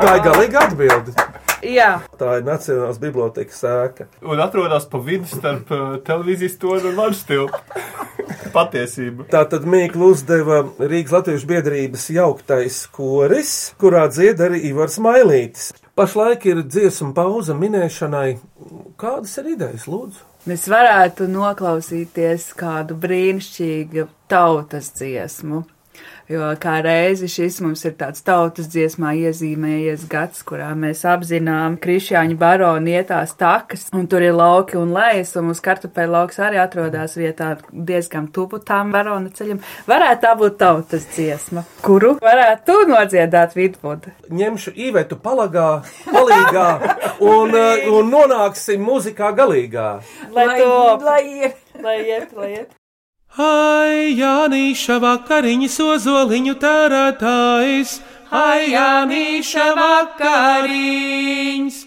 Tā 0.00 0.14
ir 0.16 0.24
galīga 0.24 0.64
atbilde. 0.64 1.14
Jā, 1.64 1.90
Tā 2.20 2.38
ir 2.38 2.44
Nacionālās 2.44 2.98
bibliotekas 3.00 3.60
sēka. 3.64 4.08
Un 4.24 4.40
atrodas 4.44 4.84
pa 4.90 5.00
vidu 5.04 5.28
starp 5.30 5.70
uh, 5.72 5.94
televīzijas 6.04 6.58
torni 6.60 6.90
un 6.90 6.98
manas 6.98 7.22
tiltu. 7.28 7.60
Patiesība. 8.54 9.26
Tātad 9.32 9.66
Mīklu 9.68 10.12
uzdeva 10.14 10.62
Rīgas 10.78 11.14
Latviešu 11.18 11.50
biedrības 11.50 12.06
jauktais 12.14 12.84
koris, 12.94 13.54
kurā 13.80 14.06
dzied 14.12 14.42
arī 14.44 14.62
Ivars 14.70 15.00
Mailītis. 15.02 15.72
Pašlaik 15.94 16.46
ir 16.50 16.62
dziesmu 16.66 17.12
pauza 17.14 17.54
minēšanai. 17.58 18.38
Kādas 18.98 19.36
ir 19.42 19.52
idejas, 19.54 19.84
lūdzu? 19.90 20.24
Mēs 20.44 20.66
varētu 20.68 21.28
noklausīties 21.32 22.50
kādu 22.58 22.96
brīnišķīgu 23.00 24.08
tautas 24.28 24.90
dziesmu. 24.98 25.62
Jo 26.28 26.54
kā 26.56 26.78
reizi 26.80 27.28
šis 27.28 27.58
mums 27.60 27.82
ir 27.84 27.92
tāds 28.00 28.22
tautas 28.24 28.70
dziesmā 28.72 29.10
iezīmējies 29.26 30.06
gads, 30.08 30.40
kurā 30.48 30.70
mēs 30.78 31.02
apzinām 31.04 31.76
krišāņu 31.82 32.38
baronu 32.40 32.94
ietās 32.94 33.34
takas, 33.36 33.90
un 33.92 34.06
tur 34.08 34.24
ir 34.24 34.32
lauki 34.32 34.78
un 34.80 34.94
lejas, 34.96 35.34
un 35.36 35.50
mums 35.50 35.60
kartupeļu 35.64 36.14
lauks 36.14 36.40
arī 36.40 36.62
atrodas 36.62 37.18
vietā 37.20 37.50
diezgan 37.68 38.30
tuvu 38.32 38.62
tām 38.64 38.94
barona 38.94 39.28
ceļam. 39.36 39.60
Varētu 39.90 40.24
tā 40.24 40.30
būt 40.40 40.56
tautas 40.62 41.04
dziesma, 41.12 41.66
kuru 41.84 42.14
varētu 42.24 42.64
tu 42.70 42.78
nodziedāt 42.88 43.52
vidvudu. 43.58 44.14
Ņemšu 44.32 44.72
īvetu 44.86 45.18
palagā, 45.20 45.82
palīgā 46.08 46.68
un, 47.20 47.52
eh, 47.52 47.84
un 47.92 48.08
nonāksim 48.14 48.80
muzikā 48.80 49.34
galīgā. 49.36 49.90
Lai 50.32 50.48
to, 50.56 50.72
lai 51.04 51.20
ir. 51.42 51.52
lai 51.84 51.98
iet, 52.00 52.32
lai 52.32 52.50
iet. 52.54 52.72
Ai, 53.34 54.14
Jānīša 54.14 55.00
vakariņas 55.02 55.80
ozoliņu 55.82 56.52
tērētājs, 56.62 57.96
ai, 58.30 58.70
Jānīša 58.70 59.74
vakariņas, 59.74 61.80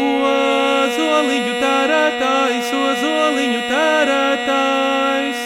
ozoliņu 0.00 1.52
tērētājs, 1.60 2.70
ozoliņu 2.78 3.60
tērētājs. 3.68 5.42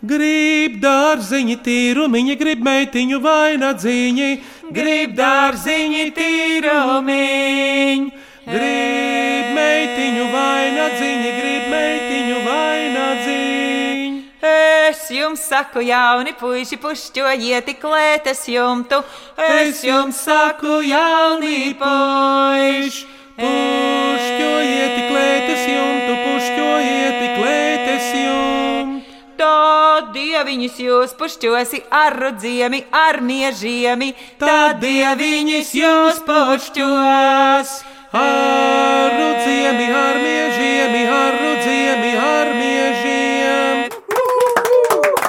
Grib 0.00 0.80
dārziņi 0.80 1.56
tīrumiņi, 1.66 2.38
grib 2.40 2.64
meitiņu 2.64 3.20
vainagdziņi, 3.20 4.30
grib 4.72 5.12
dārziņi 5.20 6.08
tīrumiņi, 6.16 8.08
grib 8.48 9.52
meitiņu 9.60 10.24
vainagdziņi, 10.32 11.36
grib 11.42 11.68
meitiņu 11.76 12.40
vainagdziņi. 12.48 14.24
Es 14.40 14.75
jums 15.10 15.42
saku, 15.48 15.80
jauni 15.86 16.32
puiši, 16.38 16.78
pušķojiet 16.82 17.72
klētes 17.82 18.46
jumtu. 18.50 19.02
Es 19.36 19.82
jums 19.86 20.22
saku, 20.26 20.80
jauni 20.86 21.74
puiši, 21.80 23.06
pušķojiet 23.40 24.96
klētes 25.10 25.66
jumtu, 25.74 26.16
pušķojiet 26.24 27.20
klētes 27.36 28.12
jumtu. 28.22 29.16
Tā 29.36 30.00
dieviņus 30.14 30.78
jūs 30.80 31.12
pušķosi 31.18 31.82
ar 31.92 32.16
rudziemi, 32.16 32.80
ar 32.88 33.20
miežiemi. 33.20 34.14
Tad 34.40 34.80
dieviņas 34.80 35.74
jūs 35.76 36.22
pušķos, 36.24 37.74
ar 38.16 39.16
rudziemi, 39.20 39.86
ar 39.92 40.20
miežiemi, 40.24 41.06
ar 41.20 41.40
rudziemi, 41.44 42.12
ar 42.16 42.54
miežiem. 42.56 43.88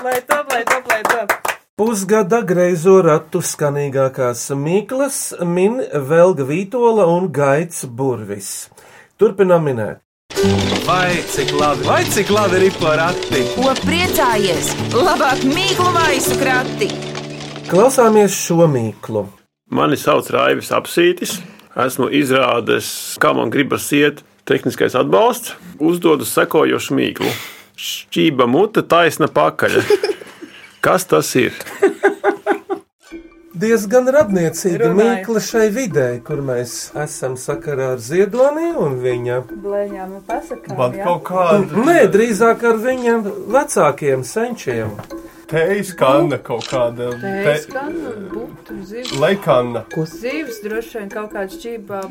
Lai 0.04 0.22
top, 0.22 0.54
lai 0.54 0.64
top, 0.64 0.64
lai 0.64 0.64
top. 0.64 0.87
Pusgada 1.78 2.40
greizo 2.42 2.96
ratu 3.06 3.44
skanīgākās 3.46 4.48
Miklas 4.58 5.20
min 5.46 5.76
Velga 5.94 6.48
Vītola 6.48 7.06
un 7.12 7.28
Gaits 7.30 7.84
Burvis. 7.86 8.48
Turpinām 9.22 9.68
minēt. 9.70 10.02
Vai 10.88 11.20
cik 11.30 11.54
labi, 11.54 11.86
vai 11.86 12.00
cik 12.10 12.32
labi 12.34 12.64
ir 12.66 12.80
porati? 12.82 13.44
Ko 13.54 13.76
priecājies? 13.84 14.72
Labāk 14.96 15.46
mīklu 15.46 15.94
maisu 15.94 16.40
krati! 16.42 16.90
Klausāmies 17.70 18.34
šo 18.34 18.66
mīklu. 18.72 19.28
Mani 19.70 20.02
sauc 20.02 20.34
Raivis 20.34 20.74
Apsītis. 20.74 21.38
Esmu 21.78 22.10
izrādījis, 22.10 22.92
kā 23.22 23.36
man 23.38 23.54
gribas 23.54 23.86
iet, 23.94 24.26
tehniskais 24.50 24.98
atbalsts. 24.98 25.54
Uzdodu 25.78 26.26
sekojošu 26.26 26.98
mīklu. 26.98 27.34
Šķība 27.78 28.50
mute, 28.50 28.82
taisna 28.82 29.30
pakaļ. 29.30 29.82
Kas 30.82 31.06
tas 31.10 31.36
ir? 31.36 31.54
Diezgan 33.58 34.06
radniecīga 34.14 34.92
mīkla 34.94 35.42
šai 35.42 35.68
vidē, 35.74 36.08
kur 36.26 36.44
mēs 36.46 36.92
esam 37.02 37.34
sakarā 37.42 37.88
ar 37.96 38.02
Ziedoni 38.04 38.68
un 38.78 39.00
viņa. 39.02 39.40
Blēņām 39.64 40.12
un 40.20 40.26
pasakām. 40.28 40.78
Man 40.78 40.94
jā. 41.00 41.08
kaut 41.08 41.24
kāda 41.32 41.86
Nē, 41.88 41.96
drīzāk 42.14 42.62
ar 42.70 42.78
viņa 42.84 43.16
vecākiem 43.56 44.22
senčiem. 44.28 44.94
teijas 45.50 45.96
kanna, 45.98 46.38
kaut 46.38 46.70
kāda 46.70 47.10
Teiks, 47.18 47.66
ka 47.74 47.88
nu, 47.90 48.14
būtu 48.36 48.78
zivs. 48.92 49.16
leikanna. 49.18 49.86
Zivs 50.06 50.62
droši 50.62 51.00
vien 51.00 51.10
kaut 51.10 51.34
kāds 51.34 51.58
šķībā. 51.58 52.04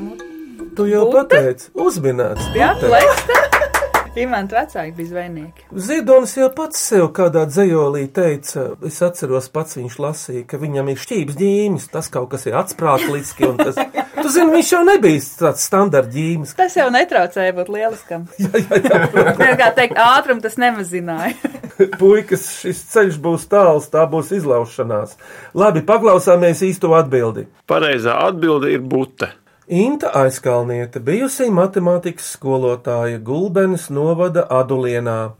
Tu 0.77 0.90
jau 0.90 1.07
pateici, 1.12 1.71
uzminēts. 1.79 2.51
Jā, 2.59 2.75
bute. 2.81 3.71
Imants 4.16 4.55
vecāki 4.55 4.94
bija 4.96 5.11
zvejnieki. 5.11 5.66
Ziedonis 5.87 6.33
jau 6.38 6.48
pats 6.57 6.81
sev 6.88 7.11
kādā 7.16 7.44
dzējolī 7.50 8.07
teica, 8.16 8.70
es 8.88 8.98
atceros 9.05 9.50
pats 9.52 9.76
viņš 9.76 9.98
lasīja, 10.00 10.44
ka 10.48 10.61
viņam 10.62 10.88
ir 10.92 11.02
šķības 11.02 11.38
ģīmis, 11.40 11.88
tas 11.92 12.09
kaut 12.12 12.31
kas 12.33 12.46
ir 12.48 12.57
atsprātliski, 12.57 13.50
un 13.50 13.61
tas, 13.61 13.76
tu 14.22 14.33
zini, 14.33 14.55
viņš 14.57 14.72
jau 14.72 14.83
nebija 14.88 15.22
tāds 15.42 15.68
standart 15.68 16.11
ģīmis. 16.14 16.57
Tas 16.59 16.76
jau 16.79 16.88
netraucēja 16.94 17.57
būt 17.57 17.72
lieliskam. 17.76 18.26
jā, 18.42 18.52
jā, 18.57 18.83
jā. 18.88 19.55
Kā 19.61 19.70
teikt, 19.76 20.00
ātrumu 20.00 20.44
tas 20.44 20.57
nemazināja. 20.61 21.37
Puikas, 22.00 22.48
šis 22.62 22.85
ceļš 22.92 23.18
būs 23.22 23.48
tāls, 23.52 23.90
tā 23.92 24.07
būs 24.11 24.33
izlaušanās. 24.38 25.16
Labi, 25.57 25.85
paklausāmies 25.87 26.64
īsto 26.64 26.94
atbildi. 26.96 27.50
Pareizā 27.68 28.16
atbilde 28.31 28.72
ir 28.72 28.81
bute. 28.81 29.35
Inta 29.66 30.12
aizkalniete 30.14 31.00
bijusī 31.02 31.48
matemātikas 31.50 32.29
skolotāja 32.37 33.18
Gulbenes 33.18 33.88
novada 33.90 34.44
Adulienā. 34.46 35.33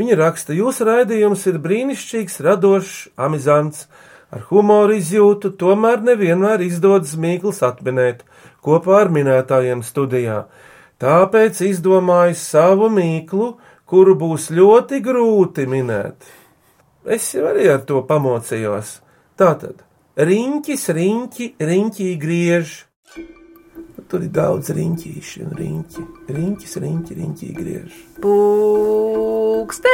Viņa 0.00 0.16
raksta, 0.16 0.54
jūsu 0.56 0.86
raidījums 0.88 1.42
ir 1.50 1.58
brīnišķīgs, 1.60 2.38
radošs, 2.46 2.94
amizants, 3.20 3.82
ar 4.32 4.46
humoru 4.48 4.96
izjūtu, 4.96 5.50
tomēr 5.60 6.00
nevienmēr 6.00 6.64
izdodas 6.64 7.12
mīkls 7.20 7.60
atminēt 7.60 8.24
kopā 8.64 9.02
ar 9.02 9.12
minētājiem 9.12 9.84
studijā. 9.84 10.46
Tāpēc 10.96 11.60
izdomāju 11.68 12.40
savu 12.40 12.88
mīklu, 12.88 13.50
kuru 13.84 14.16
būs 14.16 14.48
ļoti 14.48 15.02
grūti 15.04 15.68
minēt. 15.68 16.24
Es 17.04 17.28
jau 17.36 17.50
arī 17.52 17.68
ar 17.68 17.84
to 17.84 18.00
pamocījos. 18.08 18.96
Tātad, 19.36 19.84
riņķis, 20.16 20.88
riņķi, 20.88 21.52
riņķī 21.60 22.10
griež. 22.16 22.78
Tur 24.10 24.20
ir 24.22 24.30
daudz 24.34 24.68
riņķīšu 24.76 25.42
un 25.46 25.50
riņķi. 25.58 26.02
Riņķis, 26.36 26.72
riņķi, 26.84 27.12
riņķī 27.20 27.48
griež. 27.56 27.90
Pūkstēnis. 28.24 29.84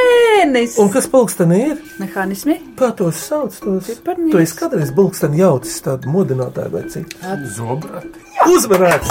Un 0.83 0.87
kas 0.93 1.07
pulksteni 1.11 1.57
ir? 1.71 1.77
Mehānismi? 2.01 2.55
Kā 2.79 2.89
tos 2.97 3.17
sauc? 3.29 3.53
Tos? 3.63 3.87
Tu 4.03 4.37
esi 4.43 4.55
kādreiz 4.59 4.91
pulksteni 4.95 5.41
jaucis 5.41 5.77
tādu 5.85 6.11
modinātāju 6.11 6.71
vai 6.75 6.83
citu? 6.91 7.13
Zobrati. 7.55 8.19
Uzmanēts! 8.51 9.09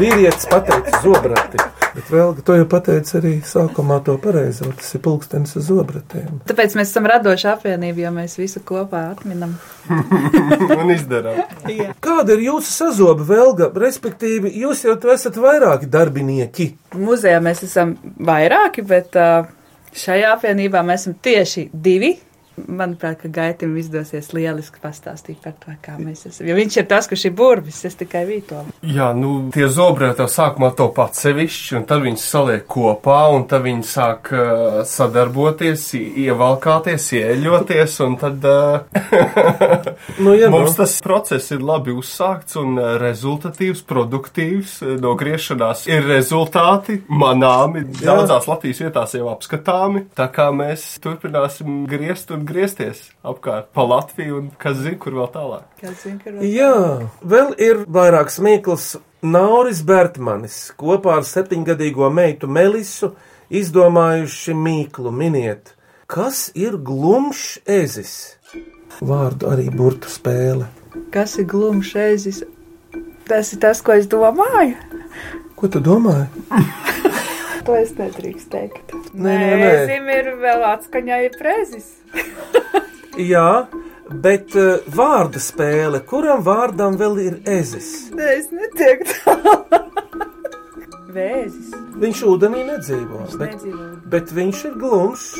Vīrietis 0.00 0.46
pateica 0.50 0.90
zobrati. 1.04 1.58
Bet 1.94 2.10
vēl, 2.12 2.34
to 2.46 2.54
jau 2.54 2.66
pateica 2.70 3.16
arī 3.18 3.32
sākumā 3.46 3.98
to 4.06 4.14
pareizo. 4.22 4.68
Tas 4.78 4.94
ir 4.94 5.02
pulkstenis 5.04 5.56
ar 5.58 5.64
zobratiem. 5.66 6.40
Tāpēc 6.48 6.76
mēs 6.78 6.92
esam 6.92 7.08
radoši 7.10 7.48
apvienība, 7.50 8.04
jo 8.04 8.12
mēs 8.14 8.36
visu 8.38 8.62
kopā 8.66 9.02
atminam. 9.10 9.56
Un 10.80 10.94
izdarām. 10.94 11.42
Kāda 12.04 12.36
ir 12.36 12.46
jūsu 12.46 12.70
sazoba 12.74 13.26
vēlga? 13.26 13.70
Respektīvi, 13.84 14.52
jūs 14.62 14.84
jau 14.86 14.96
esat 15.14 15.38
vairāki 15.40 15.90
darbinieki. 15.90 16.70
Muzejā 17.00 17.42
mēs 17.42 17.64
esam 17.66 17.96
vairāki, 18.22 18.86
bet 18.86 19.18
šajā 19.96 20.34
apvienībā 20.36 20.84
mēs 20.86 21.06
esam 21.06 21.18
tieši 21.22 21.68
divi. 21.74 22.14
Manuprāt, 22.60 23.22
ka 23.22 23.28
Gaitim 23.32 23.76
izdosies 23.80 24.32
lieliski 24.36 24.80
pastāstīt 24.82 25.38
par 25.44 25.54
to, 25.62 25.72
kā 25.84 25.94
mēs 26.00 26.26
esam. 26.28 26.46
Jo 26.50 26.56
viņš 26.58 26.76
ir 26.82 26.86
tas, 26.90 27.06
kurš 27.08 27.24
ir 27.30 27.34
burvis, 27.38 27.78
es 27.88 27.96
tikai 27.96 28.24
vītolu. 28.28 28.74
Jā, 28.84 29.10
nu, 29.16 29.30
tie 29.54 29.68
zobrēti 29.72 30.20
jau 30.24 30.28
sākumā 30.28 30.72
to 30.76 30.88
pats 30.96 31.22
sevišķi, 31.24 31.78
un 31.80 31.86
tad 31.88 32.02
viņi 32.04 32.20
saliek 32.20 32.66
kopā, 32.70 33.20
un 33.36 33.46
tad 33.48 33.64
viņi 33.64 33.86
sāk 33.88 34.32
uh, 34.34 34.80
sadarboties, 34.88 35.86
i- 35.96 36.26
ievalkāties, 36.26 37.06
ieļoties, 37.20 37.96
un 38.06 38.18
tad 38.20 38.44
uh, 38.50 39.00
Nu, 40.24 40.34
jā, 40.36 40.50
mums 40.52 40.72
nu. 40.74 40.76
tas 40.82 40.96
process 41.04 41.50
ir 41.54 41.62
labi 41.64 41.92
uzsākts 41.96 42.56
un 42.60 42.76
rezultatīvs, 43.00 43.82
produktīvs. 43.88 44.76
No 45.00 45.14
griešanās 45.18 45.86
ir 45.90 46.04
rezultāti 46.08 47.00
manāmi, 47.08 47.84
daudzās 48.00 48.48
Latvijas 48.50 48.82
vietās 48.84 49.14
jau 49.16 49.28
apskatāmi, 49.32 50.04
tā 50.18 50.28
kā 50.34 50.48
mēs 50.54 50.86
turpināsim 51.04 51.84
griezt 51.90 52.30
un 52.34 52.39
griezties 52.46 53.02
apkārt 53.26 53.70
pa 53.76 53.84
Latviju, 53.86 54.38
un 54.40 54.50
kas 54.60 54.78
zina, 54.82 54.98
kur 55.00 55.16
vēl 55.18 55.28
tālāk. 55.34 55.66
Kas 55.80 56.04
zina, 56.04 56.20
ka 56.22 56.46
Jā, 56.46 57.08
vēl 57.22 57.54
ir 57.60 57.84
vairāks 57.88 58.40
mīkls. 58.42 58.92
Nauris 59.20 59.82
Bertmanis 59.84 60.70
kopā 60.80 61.18
ar 61.18 61.26
septiņgadīgo 61.28 62.08
meitu 62.08 62.48
Melisu 62.48 63.12
izdomājuši 63.52 64.54
mīklu 64.56 65.12
miniet. 65.12 65.74
Kas 66.10 66.48
ir 66.56 66.78
glumšs 66.80 67.60
ezis? 67.68 68.14
Vārdu 69.04 69.50
arī 69.52 69.68
burtu 69.74 70.08
spēle. 70.10 70.70
Kas 71.12 71.36
ir 71.38 71.46
glumšs 71.52 71.92
ezis? 72.06 72.40
Tas 73.28 73.52
ir 73.54 73.60
tas, 73.62 73.84
ko 73.84 73.94
es 73.94 74.08
domāju. 74.10 74.74
Ko 75.54 75.68
tu 75.68 75.84
domāji? 75.84 76.26
To 77.70 77.76
es 77.78 77.92
nedrīkst 77.94 78.48
teikt. 78.50 78.92
Nē, 79.14 79.30
nē, 79.30 79.50
nē. 79.60 79.66
Ezim 79.84 80.08
ir 80.10 80.28
vēl 80.42 80.64
atskaņā 80.72 81.20
ir 81.28 81.36
prezis. 81.38 81.86
Jā, 83.30 83.68
bet 84.10 84.56
uh, 84.58 84.82
vārdu 84.90 85.38
spēle, 85.38 86.00
kuram 86.02 86.42
vārdam 86.42 86.98
vēl 86.98 87.14
ir 87.22 87.36
ezis? 87.46 88.10
Nē, 88.10 88.32
es 88.40 88.50
netieku 88.50 89.06
tā. 89.06 89.36
Vēzis. 91.14 91.70
Viņš 92.02 92.26
ūdenī 92.32 92.66
nedzīvo, 92.72 93.22
bet, 93.38 93.54
nedzīvo. 93.54 93.88
bet 94.16 94.34
viņš 94.34 94.66
ir 94.66 94.76
glumšs. 94.82 95.30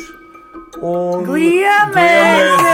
Un... 0.79 1.27
Gliemēs! 1.27 2.67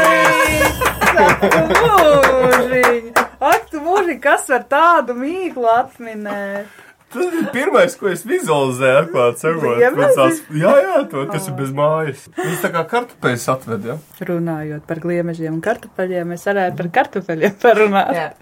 Ak, 1.17 1.47
tu 1.49 1.65
mūžiņ! 1.81 3.13
Ak, 3.41 3.69
tu 3.73 3.81
mūžiņ, 3.81 4.19
kas 4.21 4.51
var 4.53 4.69
tādu 4.69 5.17
mīklu 5.17 5.65
atminēt? 5.79 6.85
Tas 7.13 7.33
ir 7.39 7.45
pirmais, 7.55 7.93
ko 7.95 8.09
es 8.11 8.25
vizualizēju, 8.27 8.97
atklāti 9.05 9.39
sakot. 9.45 9.77
Tās- 10.17 10.41
Jā, 10.59 10.73
jā, 10.83 10.95
to, 11.09 11.23
kas 11.31 11.47
ir 11.47 11.53
bez 11.61 11.71
mājas. 11.71 12.25
Viņš 12.35 12.61
tā 12.65 12.71
kā 12.73 12.83
kartupeļs 12.91 13.45
atved, 13.55 13.87
jā. 13.87 13.95
Runājot 14.27 14.83
par 14.89 14.99
gliemežiem 14.99 15.53
un 15.55 15.61
kartupeļiem, 15.63 16.27
mēs 16.35 16.43
varētu 16.49 16.75
par 16.83 16.89
kartupeļiem 16.99 17.55
parunāt. 17.63 18.33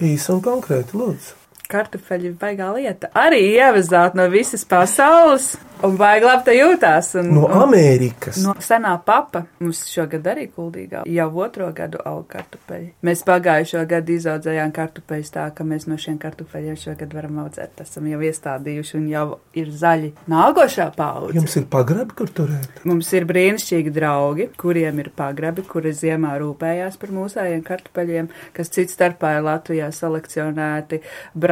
Īsi 0.00 0.30
un 0.36 0.42
konkrēti, 0.44 0.92
lūdzu. 1.00 1.39
Kartupeļi 1.70 2.32
ir 2.32 2.38
baigā 2.40 2.70
lieta. 2.76 3.12
Arī 3.14 3.42
ievezāt 3.54 4.16
no 4.18 4.26
visas 4.32 4.64
pasaules 4.68 5.52
un 5.86 5.96
baigi 5.96 6.26
labi 6.26 6.44
te 6.44 6.54
jūtās. 6.56 7.12
Un, 7.20 7.30
No 7.34 7.46
Amerikas. 7.62 8.40
No 8.44 8.54
senā 8.62 8.92
papa 9.06 9.44
mums 9.62 9.82
šogad 9.88 10.26
arī 10.32 10.46
kuldīgā 10.52 11.04
jau 11.08 11.28
otro 11.44 11.70
gadu 11.76 12.00
aug 12.06 12.26
kartupeļi. 12.30 12.90
Mēs 13.06 13.22
pagājušo 13.28 13.84
gadu 13.88 14.16
izaudzējām 14.18 14.72
kartupeļus 14.76 15.32
tā, 15.34 15.46
ka 15.56 15.64
mēs 15.66 15.86
no 15.90 15.96
šiem 16.00 16.18
kartupeļiem 16.20 16.78
šogad 16.80 17.14
varam 17.16 17.40
audzēt. 17.44 17.80
Esam 17.84 18.08
jau 18.10 18.20
iestādījuši 18.28 18.96
un 18.98 19.06
jau 19.12 19.24
ir 19.56 19.70
zaļi 19.80 20.12
nākošā 20.30 20.90
paudze. 20.96 21.36
Jums 21.38 21.56
ir 21.60 21.66
pagrabi, 21.72 22.16
kur 22.18 22.32
turēt? 22.40 22.82
Mums 22.88 23.12
ir 23.16 23.28
brīnišķīgi 23.30 23.94
draugi, 23.94 24.50
kuriem 24.60 25.00
ir 25.04 25.12
pagrabi, 25.16 25.64
kuri 25.68 25.94
ziemā 25.96 26.34
rūpējās 26.42 26.98
par 27.00 27.14
mūsējiem 27.16 27.64
kartupeļiem, 27.66 28.30
kas 28.56 28.72
cits 28.74 28.96
starpā 28.98 29.36
ir 29.38 29.46
Latvijā 29.46 29.88
selekcionēti 29.94 31.00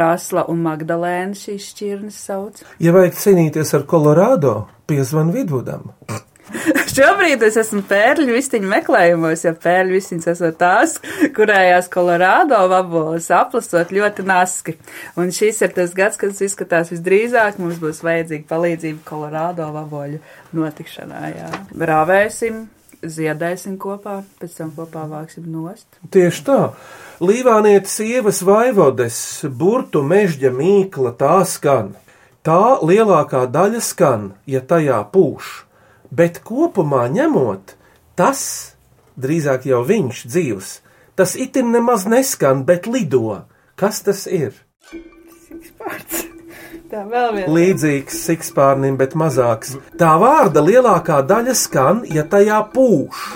Brasla 0.09 0.47
un 0.49 0.63
Magdalēna 0.65 1.37
šīs 1.37 1.67
šķirnes 1.69 2.15
sauc. 2.25 2.63
Ja 2.81 2.89
vajag 2.95 3.13
cīnīties 3.19 3.75
ar 3.77 3.83
Kolorādo, 3.85 4.53
piezvan 4.89 5.29
Vidvudam. 5.35 5.91
Šobrīd 6.95 7.43
es 7.45 7.59
esmu 7.61 7.83
pērļu 7.85 8.33
vistiņu 8.33 8.71
meklējumos, 8.71 9.43
jo 9.45 9.51
pērļu 9.61 9.93
vistiņas 9.93 10.31
esat 10.31 10.57
tās, 10.57 10.95
kurējās 11.35 11.91
Kolorādo 11.93 12.63
vaboles 12.71 13.29
aplasot 13.37 13.93
ļoti 13.93 14.25
naski. 14.25 14.79
Un 15.13 15.29
šis 15.35 15.61
ir 15.67 15.77
tas 15.77 15.93
gads, 15.93 16.17
kad 16.17 16.33
izskatās 16.33 16.89
visdrīzāk 16.95 17.61
mums 17.61 17.77
būs 17.83 18.01
vajadzīga 18.01 18.49
palīdzība 18.49 19.05
Kolorādo 19.05 19.69
vaboļu 19.77 20.23
notikšanā. 20.57 21.23
Jā. 21.35 21.53
Rāvēsim, 21.91 22.63
ziedēsim 23.03 23.77
kopā, 23.79 24.19
pēc 24.39 24.57
tam 24.59 24.71
kopā 24.75 25.05
vāksim 25.09 25.47
nost. 25.51 25.87
Tieši 26.11 26.43
tā. 26.47 26.59
Līvānietes 27.23 27.95
sievas 27.99 28.41
vaivodes, 28.45 29.17
burtu 29.45 30.03
mežģa 30.03 30.51
mīkla 30.55 31.13
tā 31.19 31.39
skan. 31.47 31.93
Tā 32.43 32.79
lielākā 32.83 33.45
daļa 33.51 33.81
skan, 33.83 34.29
ja 34.47 34.61
tajā 34.63 35.01
pūš, 35.13 35.51
bet 36.11 36.39
kopumā 36.47 37.07
ņemot, 37.11 37.75
tas, 38.19 38.41
drīzāk 39.19 39.67
jau 39.67 39.83
viņš 39.87 40.23
dzīvs, 40.31 40.71
tas 41.19 41.35
itin 41.35 41.73
nemaz 41.75 42.07
neskan, 42.07 42.63
bet 42.63 42.87
lido. 42.87 43.43
Kas 43.79 44.01
tas 44.03 44.25
ir? 44.27 44.55
Tā 46.89 47.03
vēl 47.05 47.35
viena. 47.35 47.51
Līdzīgs 47.53 48.23
sikspārnim, 48.25 48.95
bet 48.97 49.13
mazāks. 49.19 49.75
Tā 49.99 50.15
vārda 50.21 50.63
lielākā 50.65 51.19
daļa 51.29 51.53
skan, 51.57 52.01
ja 52.09 52.23
tajā 52.25 52.63
pūš. 52.73 53.27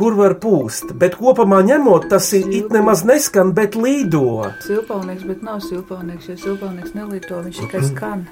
Kur 0.00 0.14
var 0.16 0.36
pūst, 0.40 0.94
bet 0.96 1.18
kopumā 1.20 1.58
ņemot, 1.66 2.06
tas 2.08 2.30
ir 2.38 2.46
it 2.56 2.70
nemaz 2.72 3.02
neskan, 3.04 3.50
bet 3.52 3.76
lido. 3.76 4.46
Silpalnieks, 4.64 5.26
bet 5.28 5.42
nav 5.44 5.58
silpalnieks, 5.66 6.30
jo 6.30 6.36
silpalnieks 6.46 6.94
nelīto, 6.96 7.42
viņš 7.44 7.58
tikai 7.66 7.82
skan. 7.90 8.22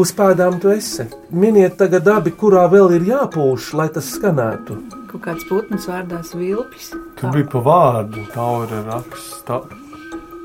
Uz 0.00 0.10
pēdām 0.16 0.58
tu 0.62 0.72
esi. 0.74 1.06
Miniet 1.30 1.76
tagad 1.78 2.08
abi, 2.10 2.32
kurā 2.40 2.64
vēl 2.72 2.96
ir 2.98 3.06
jāpūš, 3.12 3.70
lai 3.78 3.90
tas 3.94 4.10
skanētu. 4.16 4.78
Kaut 5.10 5.22
kāds 5.28 5.46
putns 5.46 5.86
vārdās 5.90 6.34
vilpis. 6.38 6.90
Tu 7.20 7.30
biji 7.34 7.46
pa 7.52 7.62
vārdu, 7.66 8.26
taura 8.34 8.82
raksts. 8.88 9.79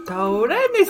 Taurenis! 0.05 0.89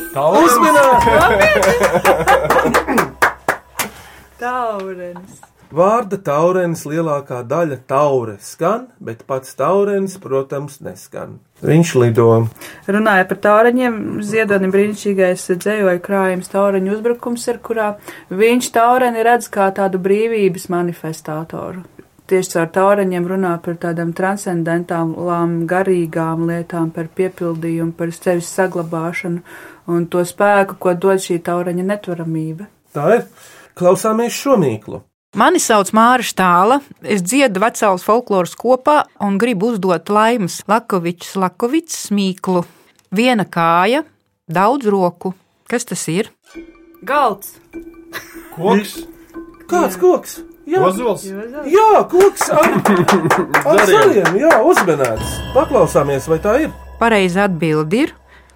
Taurenis! 4.39 5.39
Vārda 5.75 6.17
taurenis 6.21 6.83
lielākā 6.87 7.39
daļa 7.47 7.77
taure 7.87 8.35
skan, 8.43 8.85
bet 8.99 9.23
pats 9.27 9.55
taurenis, 9.57 10.17
protams, 10.21 10.77
neskan. 10.83 11.39
Viņš 11.65 11.95
lido. 12.03 12.27
Runāja 12.91 13.25
par 13.31 13.39
taureņiem, 13.47 13.97
ziedonim 14.23 14.75
brīnišķīgais 14.75 15.47
dzējoja 15.63 16.03
krājums 16.03 16.51
taureņu 16.51 16.95
uzbrukums, 16.97 17.47
ar 17.51 17.59
kurā 17.63 17.89
viņš 18.29 18.71
taureni 18.75 19.23
redz 19.25 19.47
kā 19.51 19.71
tādu 19.75 19.99
brīvības 20.03 20.67
manifestātoru. 20.75 21.87
Tieši 22.25 22.55
caur 22.55 22.69
taureņiem 22.73 23.25
runā 23.29 23.51
par 23.61 23.75
tādām 23.81 24.11
transcendentām, 24.17 25.11
garīgām 25.69 26.47
lietām, 26.49 26.89
par 26.93 27.11
piepildījumu, 27.13 27.93
par 27.93 28.13
sevis 28.15 28.49
saglabāšanu 28.49 29.43
un 29.93 30.07
to 30.09 30.23
spēku, 30.25 30.79
ko 30.81 30.95
dod 30.97 31.21
šī 31.21 31.37
taureņa 31.45 31.85
netvaramība. 31.91 32.65
Tā 32.95 33.11
ir. 33.19 33.27
Klausāmies 33.75 34.33
šo 34.33 34.55
mīklu. 34.57 35.03
Mani 35.35 35.59
sauc 35.59 35.89
Māra 35.91 36.23
Štāla, 36.23 36.79
es 37.03 37.19
dziedu 37.21 37.59
vecālas 37.59 38.05
folkloras 38.07 38.55
kopā 38.55 39.01
un 39.19 39.35
gribu 39.37 39.73
uzdot 39.73 40.07
laimas 40.07 40.61
Lakovičs 40.71 41.35
Lakovits 41.35 42.05
smīklu. 42.07 42.63
Viena 43.11 43.43
kāja, 43.43 44.05
daudz 44.47 44.87
roku. 44.87 45.35
Kas 45.67 45.85
tas 45.91 46.07
ir? 46.07 46.31
Galds! 47.03 47.57
Koks! 48.55 49.01
Kāds 49.69 49.99
koks? 49.99 50.39
Jā, 50.65 50.81
Ozols? 50.81 51.27
Jā, 51.69 51.89
koks 52.09 52.47
ar, 52.49 52.71
ar 53.69 53.81
zariem, 53.85 54.37
jā, 54.41 54.53
uzmanēts. 54.65 55.35
Paklausāmies, 55.53 56.25
vai 56.31 56.39
tā 56.41 56.55
ir? 56.65 56.71
Pareizi 56.97 57.41
atbildi 57.43 58.05
ir 58.07 58.15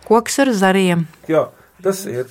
koks 0.09 0.39
ar 0.41 0.51
zariem. 0.57 1.05
Jā, 1.29 1.45
tas 1.85 2.01
ir. 2.09 2.25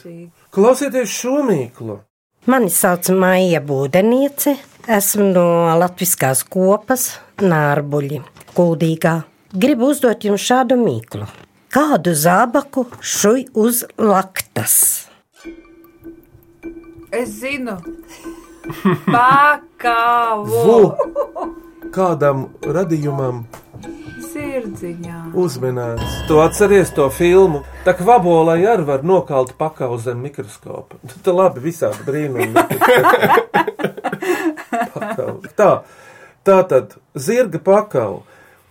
Klausieties 0.55 1.12
šo 1.14 1.45
mīklu. 1.47 2.01
Mani 2.49 2.71
sauc 2.73 3.11
Maija 3.14 3.61
Būdeniece. 3.62 4.57
Esmu 4.88 5.29
no 5.35 5.47
Latvijas 5.79 6.43
kopas 6.49 7.11
Nārbuļi, 7.45 8.23
Kuldīgā. 8.57 9.19
Gribu 9.53 9.93
uzdot 9.93 10.25
jums 10.25 10.43
šādu 10.49 10.79
mīklu. 10.81 11.29
Kādu 11.73 12.17
zābaku 12.17 12.87
šuj 13.05 13.47
uz 13.53 13.85
laktas? 14.01 15.07
Es 17.12 17.38
zinu! 17.43 17.77
Pakāvu! 19.09 20.61
Vu. 20.64 20.81
Kādam 21.94 22.48
radījumam 22.62 23.44
Sirdziņā! 24.28 25.33
uzmanīts. 25.38 26.18
Tu 26.28 26.40
atceries 26.42 26.90
to 26.94 27.09
filmu. 27.14 27.62
Tā 27.87 27.94
kā 27.96 28.04
vabolai 28.07 28.61
arī 28.68 28.85
var 28.88 29.04
nokalt 29.07 29.54
pakalu 29.61 29.98
zem 30.02 30.20
mikroskopa. 30.24 31.00
Tā 31.24 31.33
labi, 31.35 31.64
visādi 31.64 32.04
brīnumi. 32.09 32.52
Tā, 35.59 35.70
tā 36.46 36.57
tad 36.70 36.94
zirga 37.18 37.59
pakalu. 37.62 38.20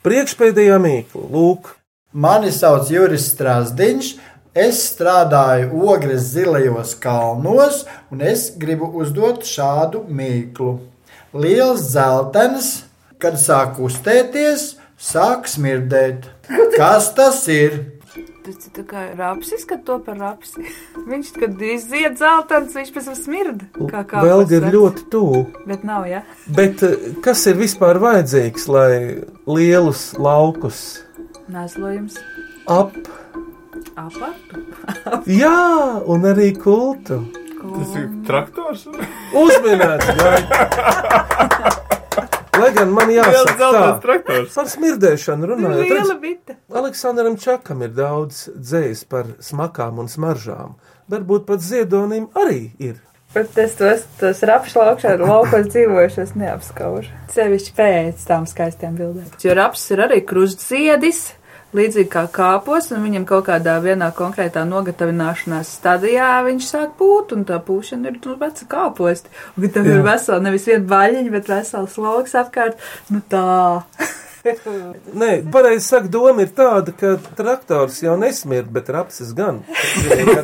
Priekšpēdējā 0.06 0.78
mīkla, 0.80 1.24
lūk, 1.34 1.74
Mani 2.18 2.50
sauc 2.56 2.88
Juris 2.90 3.28
Strasdiņš. 3.34 4.14
Es 4.58 4.80
strādāju 4.90 5.84
ogres 5.86 6.32
zilajos 6.34 6.96
kalnos, 6.98 7.84
un 8.10 8.24
es 8.26 8.48
gribu 8.58 8.88
uzdot 8.98 9.44
šādu 9.46 10.02
mīklu. 10.10 10.80
Liels 11.38 11.84
dzeltenis, 11.92 12.72
kad 13.22 13.38
sāk 13.38 13.76
kustēties, 13.78 14.72
sāk 14.98 15.46
smirdēt. 15.52 16.26
Kas 16.74 17.12
tas 17.14 17.44
ir? 17.54 17.78
Tas 18.48 18.56
ir 18.64 18.74
tā 18.80 18.86
kā 18.88 19.04
rapsis, 19.20 19.68
kad 19.70 19.84
to 19.86 20.00
par 20.02 20.18
rapsi. 20.24 20.66
Viņš, 21.12 21.32
kad 21.38 21.62
iziet 21.68 22.18
zeltains, 22.18 22.74
viņš 22.80 22.94
pēc 22.96 23.12
tam 23.12 23.18
smirda. 23.20 23.68
Kā 23.92 24.02
kā 24.10 24.24
Velga 24.26 24.58
ir 24.58 24.70
ļoti 24.74 25.06
tuvu. 25.14 25.44
Bet 25.70 25.86
nav, 25.86 26.08
ja? 26.10 26.24
Bet 26.48 26.82
eh, 26.88 27.12
kas 27.22 27.46
ir 27.52 27.60
vispār 27.60 28.02
vajadzīgs, 28.02 28.66
lai 28.72 28.92
lielus 29.46 30.10
laukus 30.18 31.04
Nēslojums. 31.52 32.18
ap? 32.72 32.98
Apartu. 33.98 34.62
Jā, 35.26 36.02
un 36.06 36.26
arī 36.30 36.52
kultu. 36.54 37.18
Tas 37.58 37.96
ir 37.98 38.06
traktors. 38.28 38.84
Uzmanīts, 39.34 40.12
lai, 40.20 40.42
lai 42.62 42.70
gan 42.76 42.94
man 42.94 43.10
jāsaka, 43.16 43.72
tā, 43.74 43.82
traktors. 44.04 44.54
par 44.54 44.70
smirdēšanu 44.70 45.50
runājot. 45.50 45.90
Liela 45.90 46.18
bita. 46.22 46.60
Aleksandram 46.70 47.40
Čakam 47.42 47.82
ir 47.88 47.96
daudz 47.98 48.46
dzējs 48.54 49.04
par 49.10 49.34
smakām 49.42 50.04
un 50.04 50.12
smaržām. 50.14 50.78
Varbūt 51.10 51.50
pat 51.50 51.66
ziedonim 51.66 52.30
arī 52.38 52.68
ir. 52.78 53.02
Bet 53.34 53.58
es 53.60 53.74
tos, 53.82 54.06
tos 54.22 54.40
rapšu 54.46 54.80
laukšā 54.80 55.18
laukos 55.20 55.68
dzīvojušos 55.74 56.38
neapskaužu. 56.40 57.12
Sevišķi 57.34 57.74
pēc 57.76 58.24
tām 58.30 58.46
skaistām 58.50 58.96
bildēm. 58.98 59.28
Jo 59.44 59.58
raps 59.58 59.90
ir 59.92 60.06
arī 60.06 60.22
krustziedis. 60.26 61.26
Līdzīgi 61.78 62.10
kā 62.12 62.24
kāpos, 62.34 62.90
un 62.96 63.04
viņam 63.06 63.26
kaut 63.30 63.48
kādā 63.50 63.78
vienā 63.84 64.10
konkrētā 64.18 64.64
nogatavināšanās 64.68 65.76
stadijā 65.78 66.30
viņš 66.48 66.70
sāk 66.72 66.96
pūt, 67.00 67.36
un 67.38 67.44
tā 67.48 67.60
pūšana 67.64 68.12
ir 68.12 68.22
nu, 68.24 68.38
veca 68.42 68.70
kāposti. 68.72 69.34
Un 69.58 69.68
tam 69.74 69.90
Jā. 69.90 69.98
ir 69.98 70.06
vesela, 70.08 70.40
nevis 70.44 70.66
viena 70.70 70.88
baļķiņa, 70.90 71.34
bet 71.36 71.52
vesels 71.52 72.00
loks 72.02 72.38
apkārt. 72.40 72.82
Nu 73.14 73.22
tā. 73.30 73.46
Nē, 75.18 75.32
pareizi 75.52 75.84
saka, 75.88 76.08
doma 76.12 76.46
ir 76.46 76.52
tāda, 76.56 76.94
ka 76.96 77.16
traktors 77.38 78.00
jau 78.04 78.16
nesmird, 78.20 78.70
bet 78.74 78.90
rapsis 78.94 79.34
gan. 79.36 79.60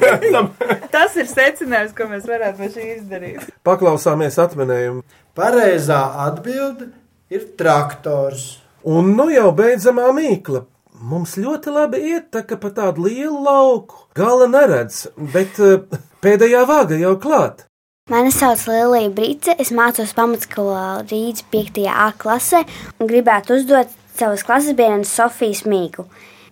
Tas 0.93 1.15
ir 1.19 1.29
secinājums, 1.29 1.93
ko 1.95 2.09
mēs 2.11 2.27
varētu 2.27 2.63
no 2.65 2.71
šī 2.73 2.89
izdarīt. 2.97 3.47
Paklausāmies 3.65 4.39
atminējumu. 4.43 5.05
Pareizā 5.37 6.01
atbilde 6.27 6.91
ir 7.33 7.47
traktors. 7.59 8.59
Un 8.83 9.13
nu 9.17 9.29
jau 9.31 9.49
beidzamā 9.55 10.09
mīkla. 10.15 10.65
Mums 11.01 11.37
ļoti 11.41 11.71
labi 11.73 11.99
iet 12.13 12.29
tā, 12.33 12.43
ka 12.45 12.57
pa 12.61 12.69
tādu 12.69 13.07
lielu 13.07 13.39
lauku 13.43 14.05
gala 14.17 14.45
neredz, 14.47 15.07
bet 15.33 15.57
eh, 15.59 15.79
pēdējā 16.21 16.65
vāga 16.69 16.99
jau 17.01 17.15
klāt. 17.21 17.65
Mani 18.11 18.33
sauc 18.35 18.65
Lilija 18.67 19.09
Brīce, 19.15 19.55
es 19.63 19.71
mācos 19.71 20.11
pamatskolā 20.13 21.05
Rīgas 21.07 21.45
5. 21.53 21.81
A 21.87 22.11
klasē 22.19 22.65
un 22.99 23.07
gribētu 23.07 23.57
uzdot 23.57 23.91
savas 24.19 24.43
klases 24.43 24.75
biedrenes 24.77 25.13
Sofijas 25.15 25.63
mīklu. 25.63 26.05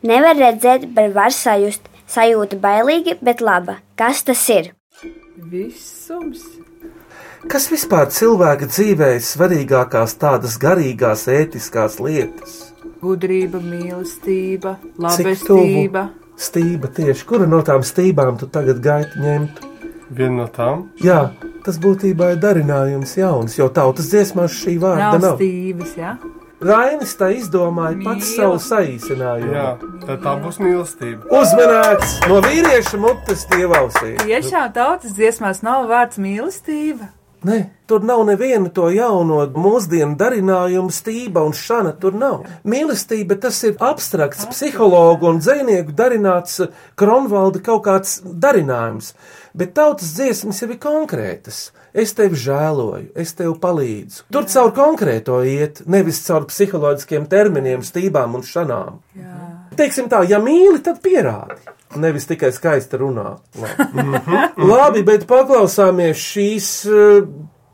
Nevar 0.07 0.39
redzēt, 0.39 0.87
bet 0.95 1.13
var 1.13 1.35
sajust. 1.35 1.89
Sajūta 2.11 2.57
bailīga, 2.59 3.17
bet 3.23 3.43
laba. 3.43 3.77
Kas 3.95 4.23
tas 4.27 4.41
ir? 4.51 4.73
Visums. 5.51 6.41
Kas 7.51 7.69
vispār 7.71 8.09
cilvēka 8.11 8.67
dzīvē 8.71 9.13
ir 9.17 9.23
svarīgākās 9.23 10.17
tādas 10.19 10.57
garīgās, 10.61 11.27
ētiskās 11.31 11.99
lietas? 12.03 12.70
Gudrība, 13.01 13.57
mīlestība, 13.65 14.75
labestība. 15.01 16.07
Stība 16.41 16.89
tieši. 16.93 17.25
Kura 17.29 17.47
no 17.49 17.61
tām 17.65 17.83
stībām 17.85 18.37
tu 18.41 18.47
tagad 18.49 18.81
gaitu 18.81 19.21
ņemt? 19.21 19.61
Viena 20.11 20.41
no 20.43 20.45
tām. 20.51 20.85
Jā, 21.01 21.31
tas 21.65 21.77
būtībā 21.81 22.33
ir 22.35 22.39
darinājums 22.43 23.15
jauns, 23.17 23.57
jo 23.57 23.69
tautas 23.73 24.09
dziesmās 24.11 24.53
šī 24.61 24.77
vārda 24.81 25.11
Nav 25.13 25.21
nav. 25.23 25.35
stības, 25.39 25.93
jā. 25.97 26.15
Rainis 26.61 27.15
tā 27.17 27.31
izdomāja 27.33 27.97
pats 28.05 28.35
savu 28.35 28.59
saīsinājumu. 28.61 29.53
Jā, 29.55 29.69
tad 30.05 30.19
tā 30.21 30.35
būs 30.43 30.59
mīlestība. 30.61 31.25
Uzmanēts 31.33 32.19
no 32.29 32.37
vīrieša 32.45 32.99
mutes 33.01 33.47
dievausī. 33.49 34.11
Tiešām 34.21 34.69
tautas 34.75 35.15
dziesmās 35.17 35.63
nav 35.65 35.87
vārds 35.89 36.21
mīlestība. 36.21 37.09
Nē, 37.41 37.57
tur 37.89 38.03
nav 38.05 38.19
neviena 38.27 38.69
to 38.69 38.91
jauno 38.93 39.39
mūsdienu 39.57 40.13
darinājumu, 40.13 40.93
stība 40.93 41.41
un 41.47 41.55
šana. 41.57 41.95
Tur 41.97 42.13
nav. 42.13 42.43
Mīlestība 42.69 43.39
tas 43.41 43.57
ir 43.65 43.79
abstrakts, 43.81 44.45
psihologu 44.51 45.31
un 45.31 45.41
dzinieku 45.41 45.95
darināts 45.97 46.61
Kronvalda 47.01 47.63
kaut 47.65 47.81
kāds 47.87 48.19
darinājums. 48.21 49.15
Bet 49.57 49.73
tautas 49.73 50.13
dziesmas 50.19 50.61
jau 50.61 50.69
ir 50.69 50.77
konkrētas. 50.85 51.71
Es 51.97 52.13
tevi 52.15 52.37
žēloju, 52.39 53.09
es 53.19 53.33
tev 53.35 53.57
palīdzu. 53.59 54.27
Tur 54.31 54.45
caur 54.53 54.71
konkrēto 54.77 55.41
iet, 55.41 55.81
nevis 55.89 56.21
caur 56.27 56.45
psiholoģiskiem 56.47 57.25
terminiem, 57.31 57.81
stībām 57.83 58.37
un 58.37 58.45
šanām. 58.47 59.01
Teiksim 59.81 60.07
tā, 60.13 60.21
ja 60.29 60.37
mīli, 60.39 60.79
tad 60.85 61.01
pierādi. 61.03 61.57
Nevis 61.99 62.27
tikai 62.29 62.51
skaisti 62.55 62.99
runā. 63.01 63.35
Labi, 63.59 64.67
Labi 64.71 65.03
bet 65.07 65.25
paklausāmies 65.29 66.21
šīs 66.21 66.69
eh, 66.87 67.25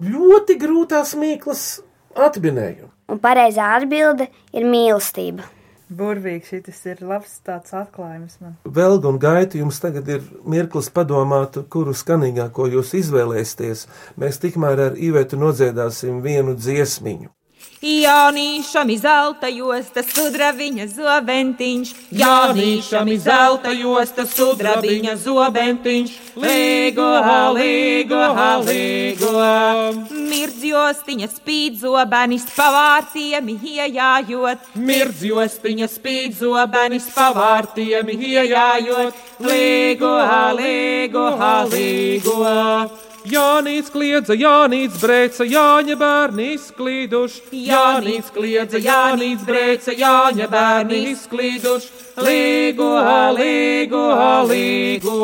ļoti 0.04 0.58
grūtās 0.62 1.14
mīklas 1.20 1.68
atminējumu. 2.18 2.90
Un 3.08 3.22
pareizā 3.24 3.70
atbilde 3.78 4.28
ir 4.56 4.66
mīlestība. 4.68 5.46
Burvīgi 5.88 6.50
šis 6.50 6.82
ir 6.92 7.04
labs 7.08 7.38
tāds 7.48 7.72
atklājums 7.72 8.42
man. 8.44 8.58
Velga 8.66 9.08
un 9.08 9.20
gaita 9.24 9.62
jums 9.62 9.78
tagad 9.80 10.10
ir 10.12 10.26
mirklis 10.44 10.90
padomāt, 10.92 11.56
kuru 11.72 11.94
skanīgāko 11.96 12.68
jūs 12.74 12.92
izvēlēsieties. 13.00 13.86
Mēs 14.20 14.42
tikmēr 14.44 14.84
ar 14.90 15.00
Ivetu 15.00 15.40
nodziedāsim 15.40 16.20
vienu 16.26 16.58
dziesmiņu. 16.60 17.32
Jānīšam 17.78 18.90
izelta 18.90 19.52
josta, 19.54 20.02
sudrabiņa 20.02 20.88
zobentiņš. 20.90 21.92
Jānīšam 22.10 23.12
izelta 23.14 23.70
josta, 23.78 24.26
sudrabiņa 24.26 25.14
zobentiņš. 25.22 26.16
Līgo, 26.42 27.06
līgo, 27.54 28.24
līgo. 28.66 29.46
Mirdz 30.10 30.64
jostiņa 30.66 31.30
spīd 31.30 31.78
zobenis 31.84 32.48
pavārtiem 32.56 33.54
iejājot. 33.54 34.74
Mirdz 34.74 35.22
jostiņa 35.30 35.90
spīd 35.94 36.34
zobenis 36.40 37.06
pavārtiem 37.14 38.10
iejājot. 38.10 39.14
Līgo, 39.46 40.16
līgo, 40.58 41.30
līgo. 41.70 43.07
Jānis 43.28 43.90
kliedza, 43.92 44.36
Jānis 44.38 44.96
brēca, 45.02 45.46
Jāņa 45.48 45.98
bērni 46.00 46.54
izklīduši. 46.56 47.42
Jānis 47.68 48.30
kliedza, 48.32 48.80
Jānis 48.80 49.44
brēca, 49.48 49.96
Jāņa 49.98 50.48
bērni 50.52 51.02
izklīduši. 51.12 51.92
Līgo, 52.24 52.94
līgo, 53.38 54.06
līgo. 54.50 55.18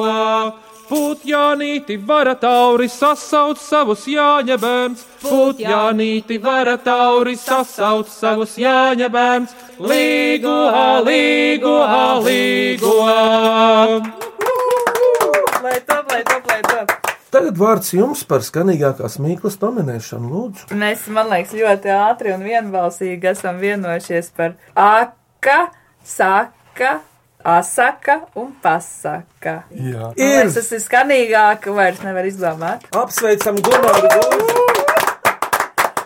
Pūt 0.89 1.23
Jānīti 1.25 1.95
vara 2.05 2.35
tauri 2.37 2.89
sasauc 2.91 3.61
savus 3.61 4.03
Jāņa 4.11 4.57
bērns. 4.61 5.05
Pūt 5.23 5.63
Jānīti 5.63 6.37
vara 6.43 6.75
tauri 6.77 7.37
sasauc 7.39 8.11
savus 8.11 8.57
Jāņa 8.61 9.09
bērns. 9.13 9.55
Līgo, 9.79 10.57
līgo, 11.07 11.77
līgo. 12.27 12.93
Lai 15.63 15.79
top, 15.87 16.11
lai 16.11 16.21
top, 16.27 16.51
lai 16.51 16.61
top. 16.67 17.02
Tagad 17.33 17.55
vārds 17.57 17.87
jums 17.95 18.19
par 18.29 18.43
skanīgākās 18.45 19.15
mīklas 19.17 19.55
nominēšanu, 19.57 20.27
lūdzu. 20.29 20.67
Mēs, 20.77 21.07
man 21.09 21.31
liekas, 21.31 21.55
ļoti 21.57 21.89
ātri 21.89 22.29
un 22.35 22.43
vienbalsīgi 22.45 23.31
esam 23.31 23.57
vienojušies 23.57 24.29
par 24.37 24.53
aka, 24.77 25.55
saka, 26.05 26.91
asaka 27.55 28.19
un 28.37 28.53
pasaka. 28.61 29.55
Jā. 29.73 30.11
Man 30.11 30.21
liekas, 30.21 30.59
tas 30.59 30.69
ir 30.77 30.85
skanīgāk, 30.85 31.65
vairs 31.73 32.05
nevar 32.05 32.29
izdomāt. 32.29 32.85
Apsveicam 33.01 33.57
Gulbu! 33.65 33.97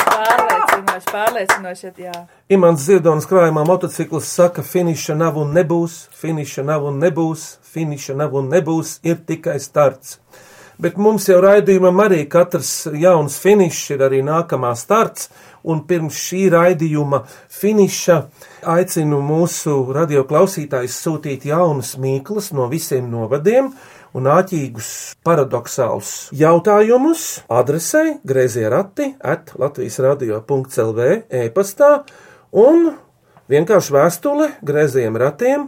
Pārliecinoši, 0.08 1.12
pārliecinoši, 1.12 1.96
jā. 2.08 2.18
Imants 2.56 2.88
Ziedonis 2.88 3.28
krājumā 3.28 3.68
motociklis 3.68 4.32
saka, 4.32 4.64
finiša 4.64 5.20
nav 5.20 5.44
un 5.44 5.52
nebūs, 5.60 6.06
finiša 6.24 6.70
nav 6.72 6.88
un 6.88 7.04
nebūs, 7.04 7.58
finiša 7.76 8.16
nav 8.16 8.40
un 8.40 8.48
nebūs, 8.56 9.02
ir 9.04 9.20
tikai 9.28 9.60
starts. 9.60 10.22
Bet 10.78 11.00
mums 11.02 11.26
jau 11.26 11.40
raidījumam 11.42 12.04
arī 12.04 12.20
katrs 12.30 12.86
jauns 12.94 13.40
finišs 13.42 13.96
ir 13.96 14.04
arī 14.06 14.20
nākamā 14.22 14.76
starts, 14.78 15.32
un 15.66 15.82
pirms 15.90 16.20
šī 16.22 16.44
raidījuma 16.54 17.24
finiša 17.58 18.18
aicinu 18.76 19.18
mūsu 19.26 19.80
radio 19.96 20.22
klausītājus 20.30 21.00
sūtīt 21.02 21.48
jaunas 21.50 21.96
mīklas 21.98 22.52
no 22.54 22.68
visiem 22.70 23.10
novadiem 23.10 23.72
un 24.18 24.30
āķīgus 24.32 24.92
paradoxālus 25.26 26.12
jautājumus 26.38 27.26
adresei 27.50 28.20
grazījā 28.28 28.70
rati 28.72 29.10
at 29.18 29.56
Latvijas 29.58 29.98
radio.lv 30.06 31.10
e-pastā 31.42 31.92
un 32.54 32.92
vienkārši 33.50 33.98
vēstule 33.98 34.54
grazījiem 34.62 35.20
ratiem 35.26 35.68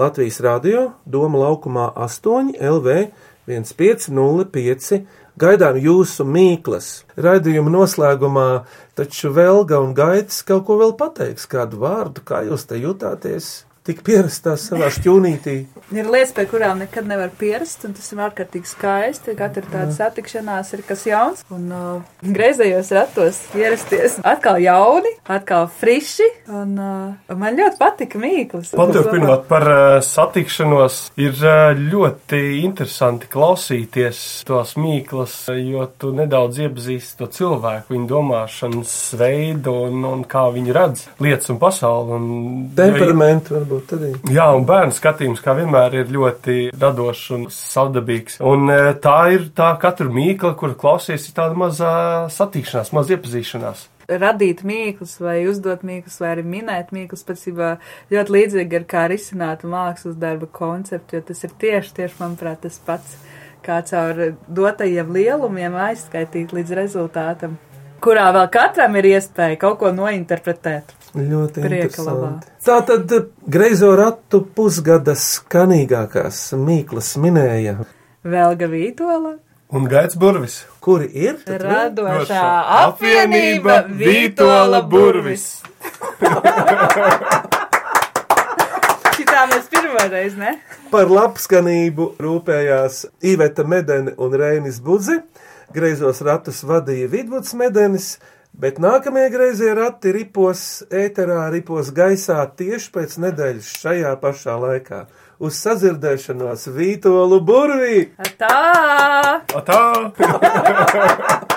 Latvijas 0.00 0.38
radio 0.44 0.86
Doma 1.04 1.42
laukumā 1.46 1.90
8 2.06 2.54
LV 2.60 3.00
1505. 3.50 5.00
Gaidām 5.40 5.78
jūsu 5.80 6.26
mīklas. 6.28 6.90
Raidījuma 7.16 7.72
noslēgumā 7.72 8.48
taču 8.98 9.32
Velga 9.34 9.80
un 9.80 9.94
Gaits 9.96 10.42
kaut 10.46 10.66
ko 10.68 10.76
vēl 10.82 10.94
pateiks, 11.00 11.48
kādu 11.50 11.80
vārdu, 11.80 12.24
kā 12.26 12.44
jūs 12.48 12.66
te 12.68 12.80
jutāties. 12.80 13.50
Tik 13.90 14.02
pierastā 14.06 14.56
savā 14.60 14.90
šķūnītī. 14.94 15.56
Ir 15.90 16.06
lietas, 16.06 16.32
pie 16.36 16.46
kurām 16.50 16.78
nekad 16.84 17.08
nevar 17.10 17.32
pierast, 17.34 17.82
un 17.88 17.94
tas 17.96 18.06
ir 18.12 18.22
ārkārtīgi 18.22 18.70
skaisti. 18.70 19.34
Katra 19.38 19.64
tāda 19.66 19.94
satikšanās 19.96 20.70
ir 20.76 20.84
kas 20.86 21.02
jauns. 21.08 21.42
Un 21.50 21.66
uh, 21.74 22.12
greizējos 22.22 22.92
ratos 22.94 23.40
ierasties 23.58 24.20
atkal 24.26 24.60
jauni, 24.62 25.10
atkal 25.26 25.66
friši. 25.80 26.28
Un, 26.50 26.76
uh, 26.78 27.34
man 27.40 27.58
ļoti 27.58 27.80
patika 27.80 28.20
mīklas. 28.22 28.70
Paturpinot 28.78 29.48
par 29.50 29.66
uh, 29.66 29.96
satikšanos, 30.04 31.00
ir 31.18 31.34
uh, 31.42 31.72
ļoti 31.74 32.42
interesanti 32.60 33.30
klausīties 33.30 34.22
tos 34.46 34.76
mīklas, 34.78 35.34
jo 35.58 35.88
tu 35.98 36.12
nedaudz 36.14 36.62
iepazīsti 36.66 37.18
to 37.18 37.30
cilvēku, 37.34 37.96
viņa 37.96 38.10
domāšanas 38.10 38.94
veidu 39.18 39.74
un, 39.88 40.06
un 40.06 40.24
kā 40.28 40.46
viņi 40.54 40.76
redz 40.76 41.06
lietas 41.18 41.50
un 41.50 41.58
pasauli. 41.62 42.14
Un, 42.20 42.30
Temperamentu 42.78 43.58
varbūt 43.58 43.79
arī. 43.96 44.10
Jā, 44.32 44.48
un 44.56 44.66
bērnu 44.68 44.94
skatījums, 44.96 45.42
kā 45.44 45.54
vienmēr, 45.58 46.00
ir 46.02 46.12
ļoti 46.14 46.58
radošs 46.74 47.24
un 47.36 47.46
savdabīgs. 47.54 48.40
Un 48.46 48.70
e, 48.72 48.80
tā 49.02 49.16
ir 49.34 49.48
tā 49.56 49.70
katra 49.80 50.10
mīkla, 50.12 50.52
kur 50.60 50.76
klausies, 50.78 51.28
ir 51.28 51.36
tāda 51.36 51.58
mazā 51.58 51.94
satikšanās, 52.34 52.92
maza 52.96 53.16
iepazīšanās. 53.16 53.86
Radīt 54.10 54.64
mīklus, 54.66 55.16
vai 55.22 55.44
uzdot 55.46 55.84
mīklus, 55.86 56.18
vai 56.22 56.32
arī 56.34 56.44
minēt 56.56 56.90
mīklus, 56.94 57.22
patiesībā 57.28 57.76
ļoti 58.10 58.36
līdzīgi 58.36 58.80
ar 58.80 58.86
kā 58.90 59.04
risināt 59.12 59.62
mākslas 59.62 60.18
darba 60.18 60.48
konceptu, 60.50 61.18
jo 61.18 61.26
tas 61.28 61.44
ir 61.46 61.54
tieši, 61.62 61.94
tieši, 62.00 62.18
manuprāt, 62.18 62.64
tas 62.64 62.80
pats, 62.86 63.18
kā 63.62 63.78
caur 63.86 64.32
dotajiem 64.48 65.12
lielumiem 65.14 65.76
aizskaitīt 65.78 66.54
līdz 66.56 66.74
rezultātam, 66.80 67.58
kurā 68.02 68.30
vēl 68.34 68.48
katram 68.50 68.96
ir 68.98 69.12
iespēja 69.12 69.60
kaut 69.60 69.78
ko 69.82 69.92
nointerpretēt. 69.94 70.96
Ļoti 71.14 71.62
Prieka 71.64 72.02
labā. 72.06 72.28
interesanti. 72.30 72.46
Tā 72.64 72.76
tad 72.86 73.14
greizo 73.50 73.90
ratu 73.98 74.44
pusgada 74.54 75.16
skanīgākās 75.18 76.42
mīklas 76.54 77.16
minēja. 77.18 77.80
Velga 78.22 78.66
Vītola. 78.70 79.38
Un 79.70 79.84
Gaits 79.90 80.16
Burvis. 80.18 80.64
Kuri 80.82 81.06
ir? 81.14 81.36
Radošā 81.46 82.46
apvienība 82.86 83.84
Vītola 83.86 84.82
Burvis. 84.86 85.62
Šitā 89.16 89.44
mēs 89.50 89.68
pirmoreiz, 89.72 90.34
ne? 90.38 90.56
Par 90.90 91.10
labskanību 91.10 92.14
rūpējās 92.22 93.04
Iveta 93.30 93.64
Medeni 93.68 94.14
un 94.18 94.34
Reinis 94.34 94.80
Budzi. 94.82 95.20
Greizos 95.74 96.18
ratus 96.26 96.64
vadīja 96.66 97.06
Vidvuds 97.12 97.54
Medenis, 97.54 98.16
bet 98.60 98.80
nākamie 98.82 99.26
greizie 99.32 99.72
rati 99.76 100.12
ripos 100.14 100.62
ēterā, 100.92 101.46
ripos 101.54 101.92
gaisā 101.96 102.42
tieši 102.56 102.92
pēc 102.96 103.16
nedēļas 103.24 103.70
šajā 103.80 104.14
pašā 104.22 104.56
laikā. 104.64 105.04
Uz 105.40 105.56
sadzirdēšanos 105.64 106.66
Vītolu 106.76 107.40
burvī! 107.48 108.02
Tā! 108.40 109.40
Tā! 109.64 111.46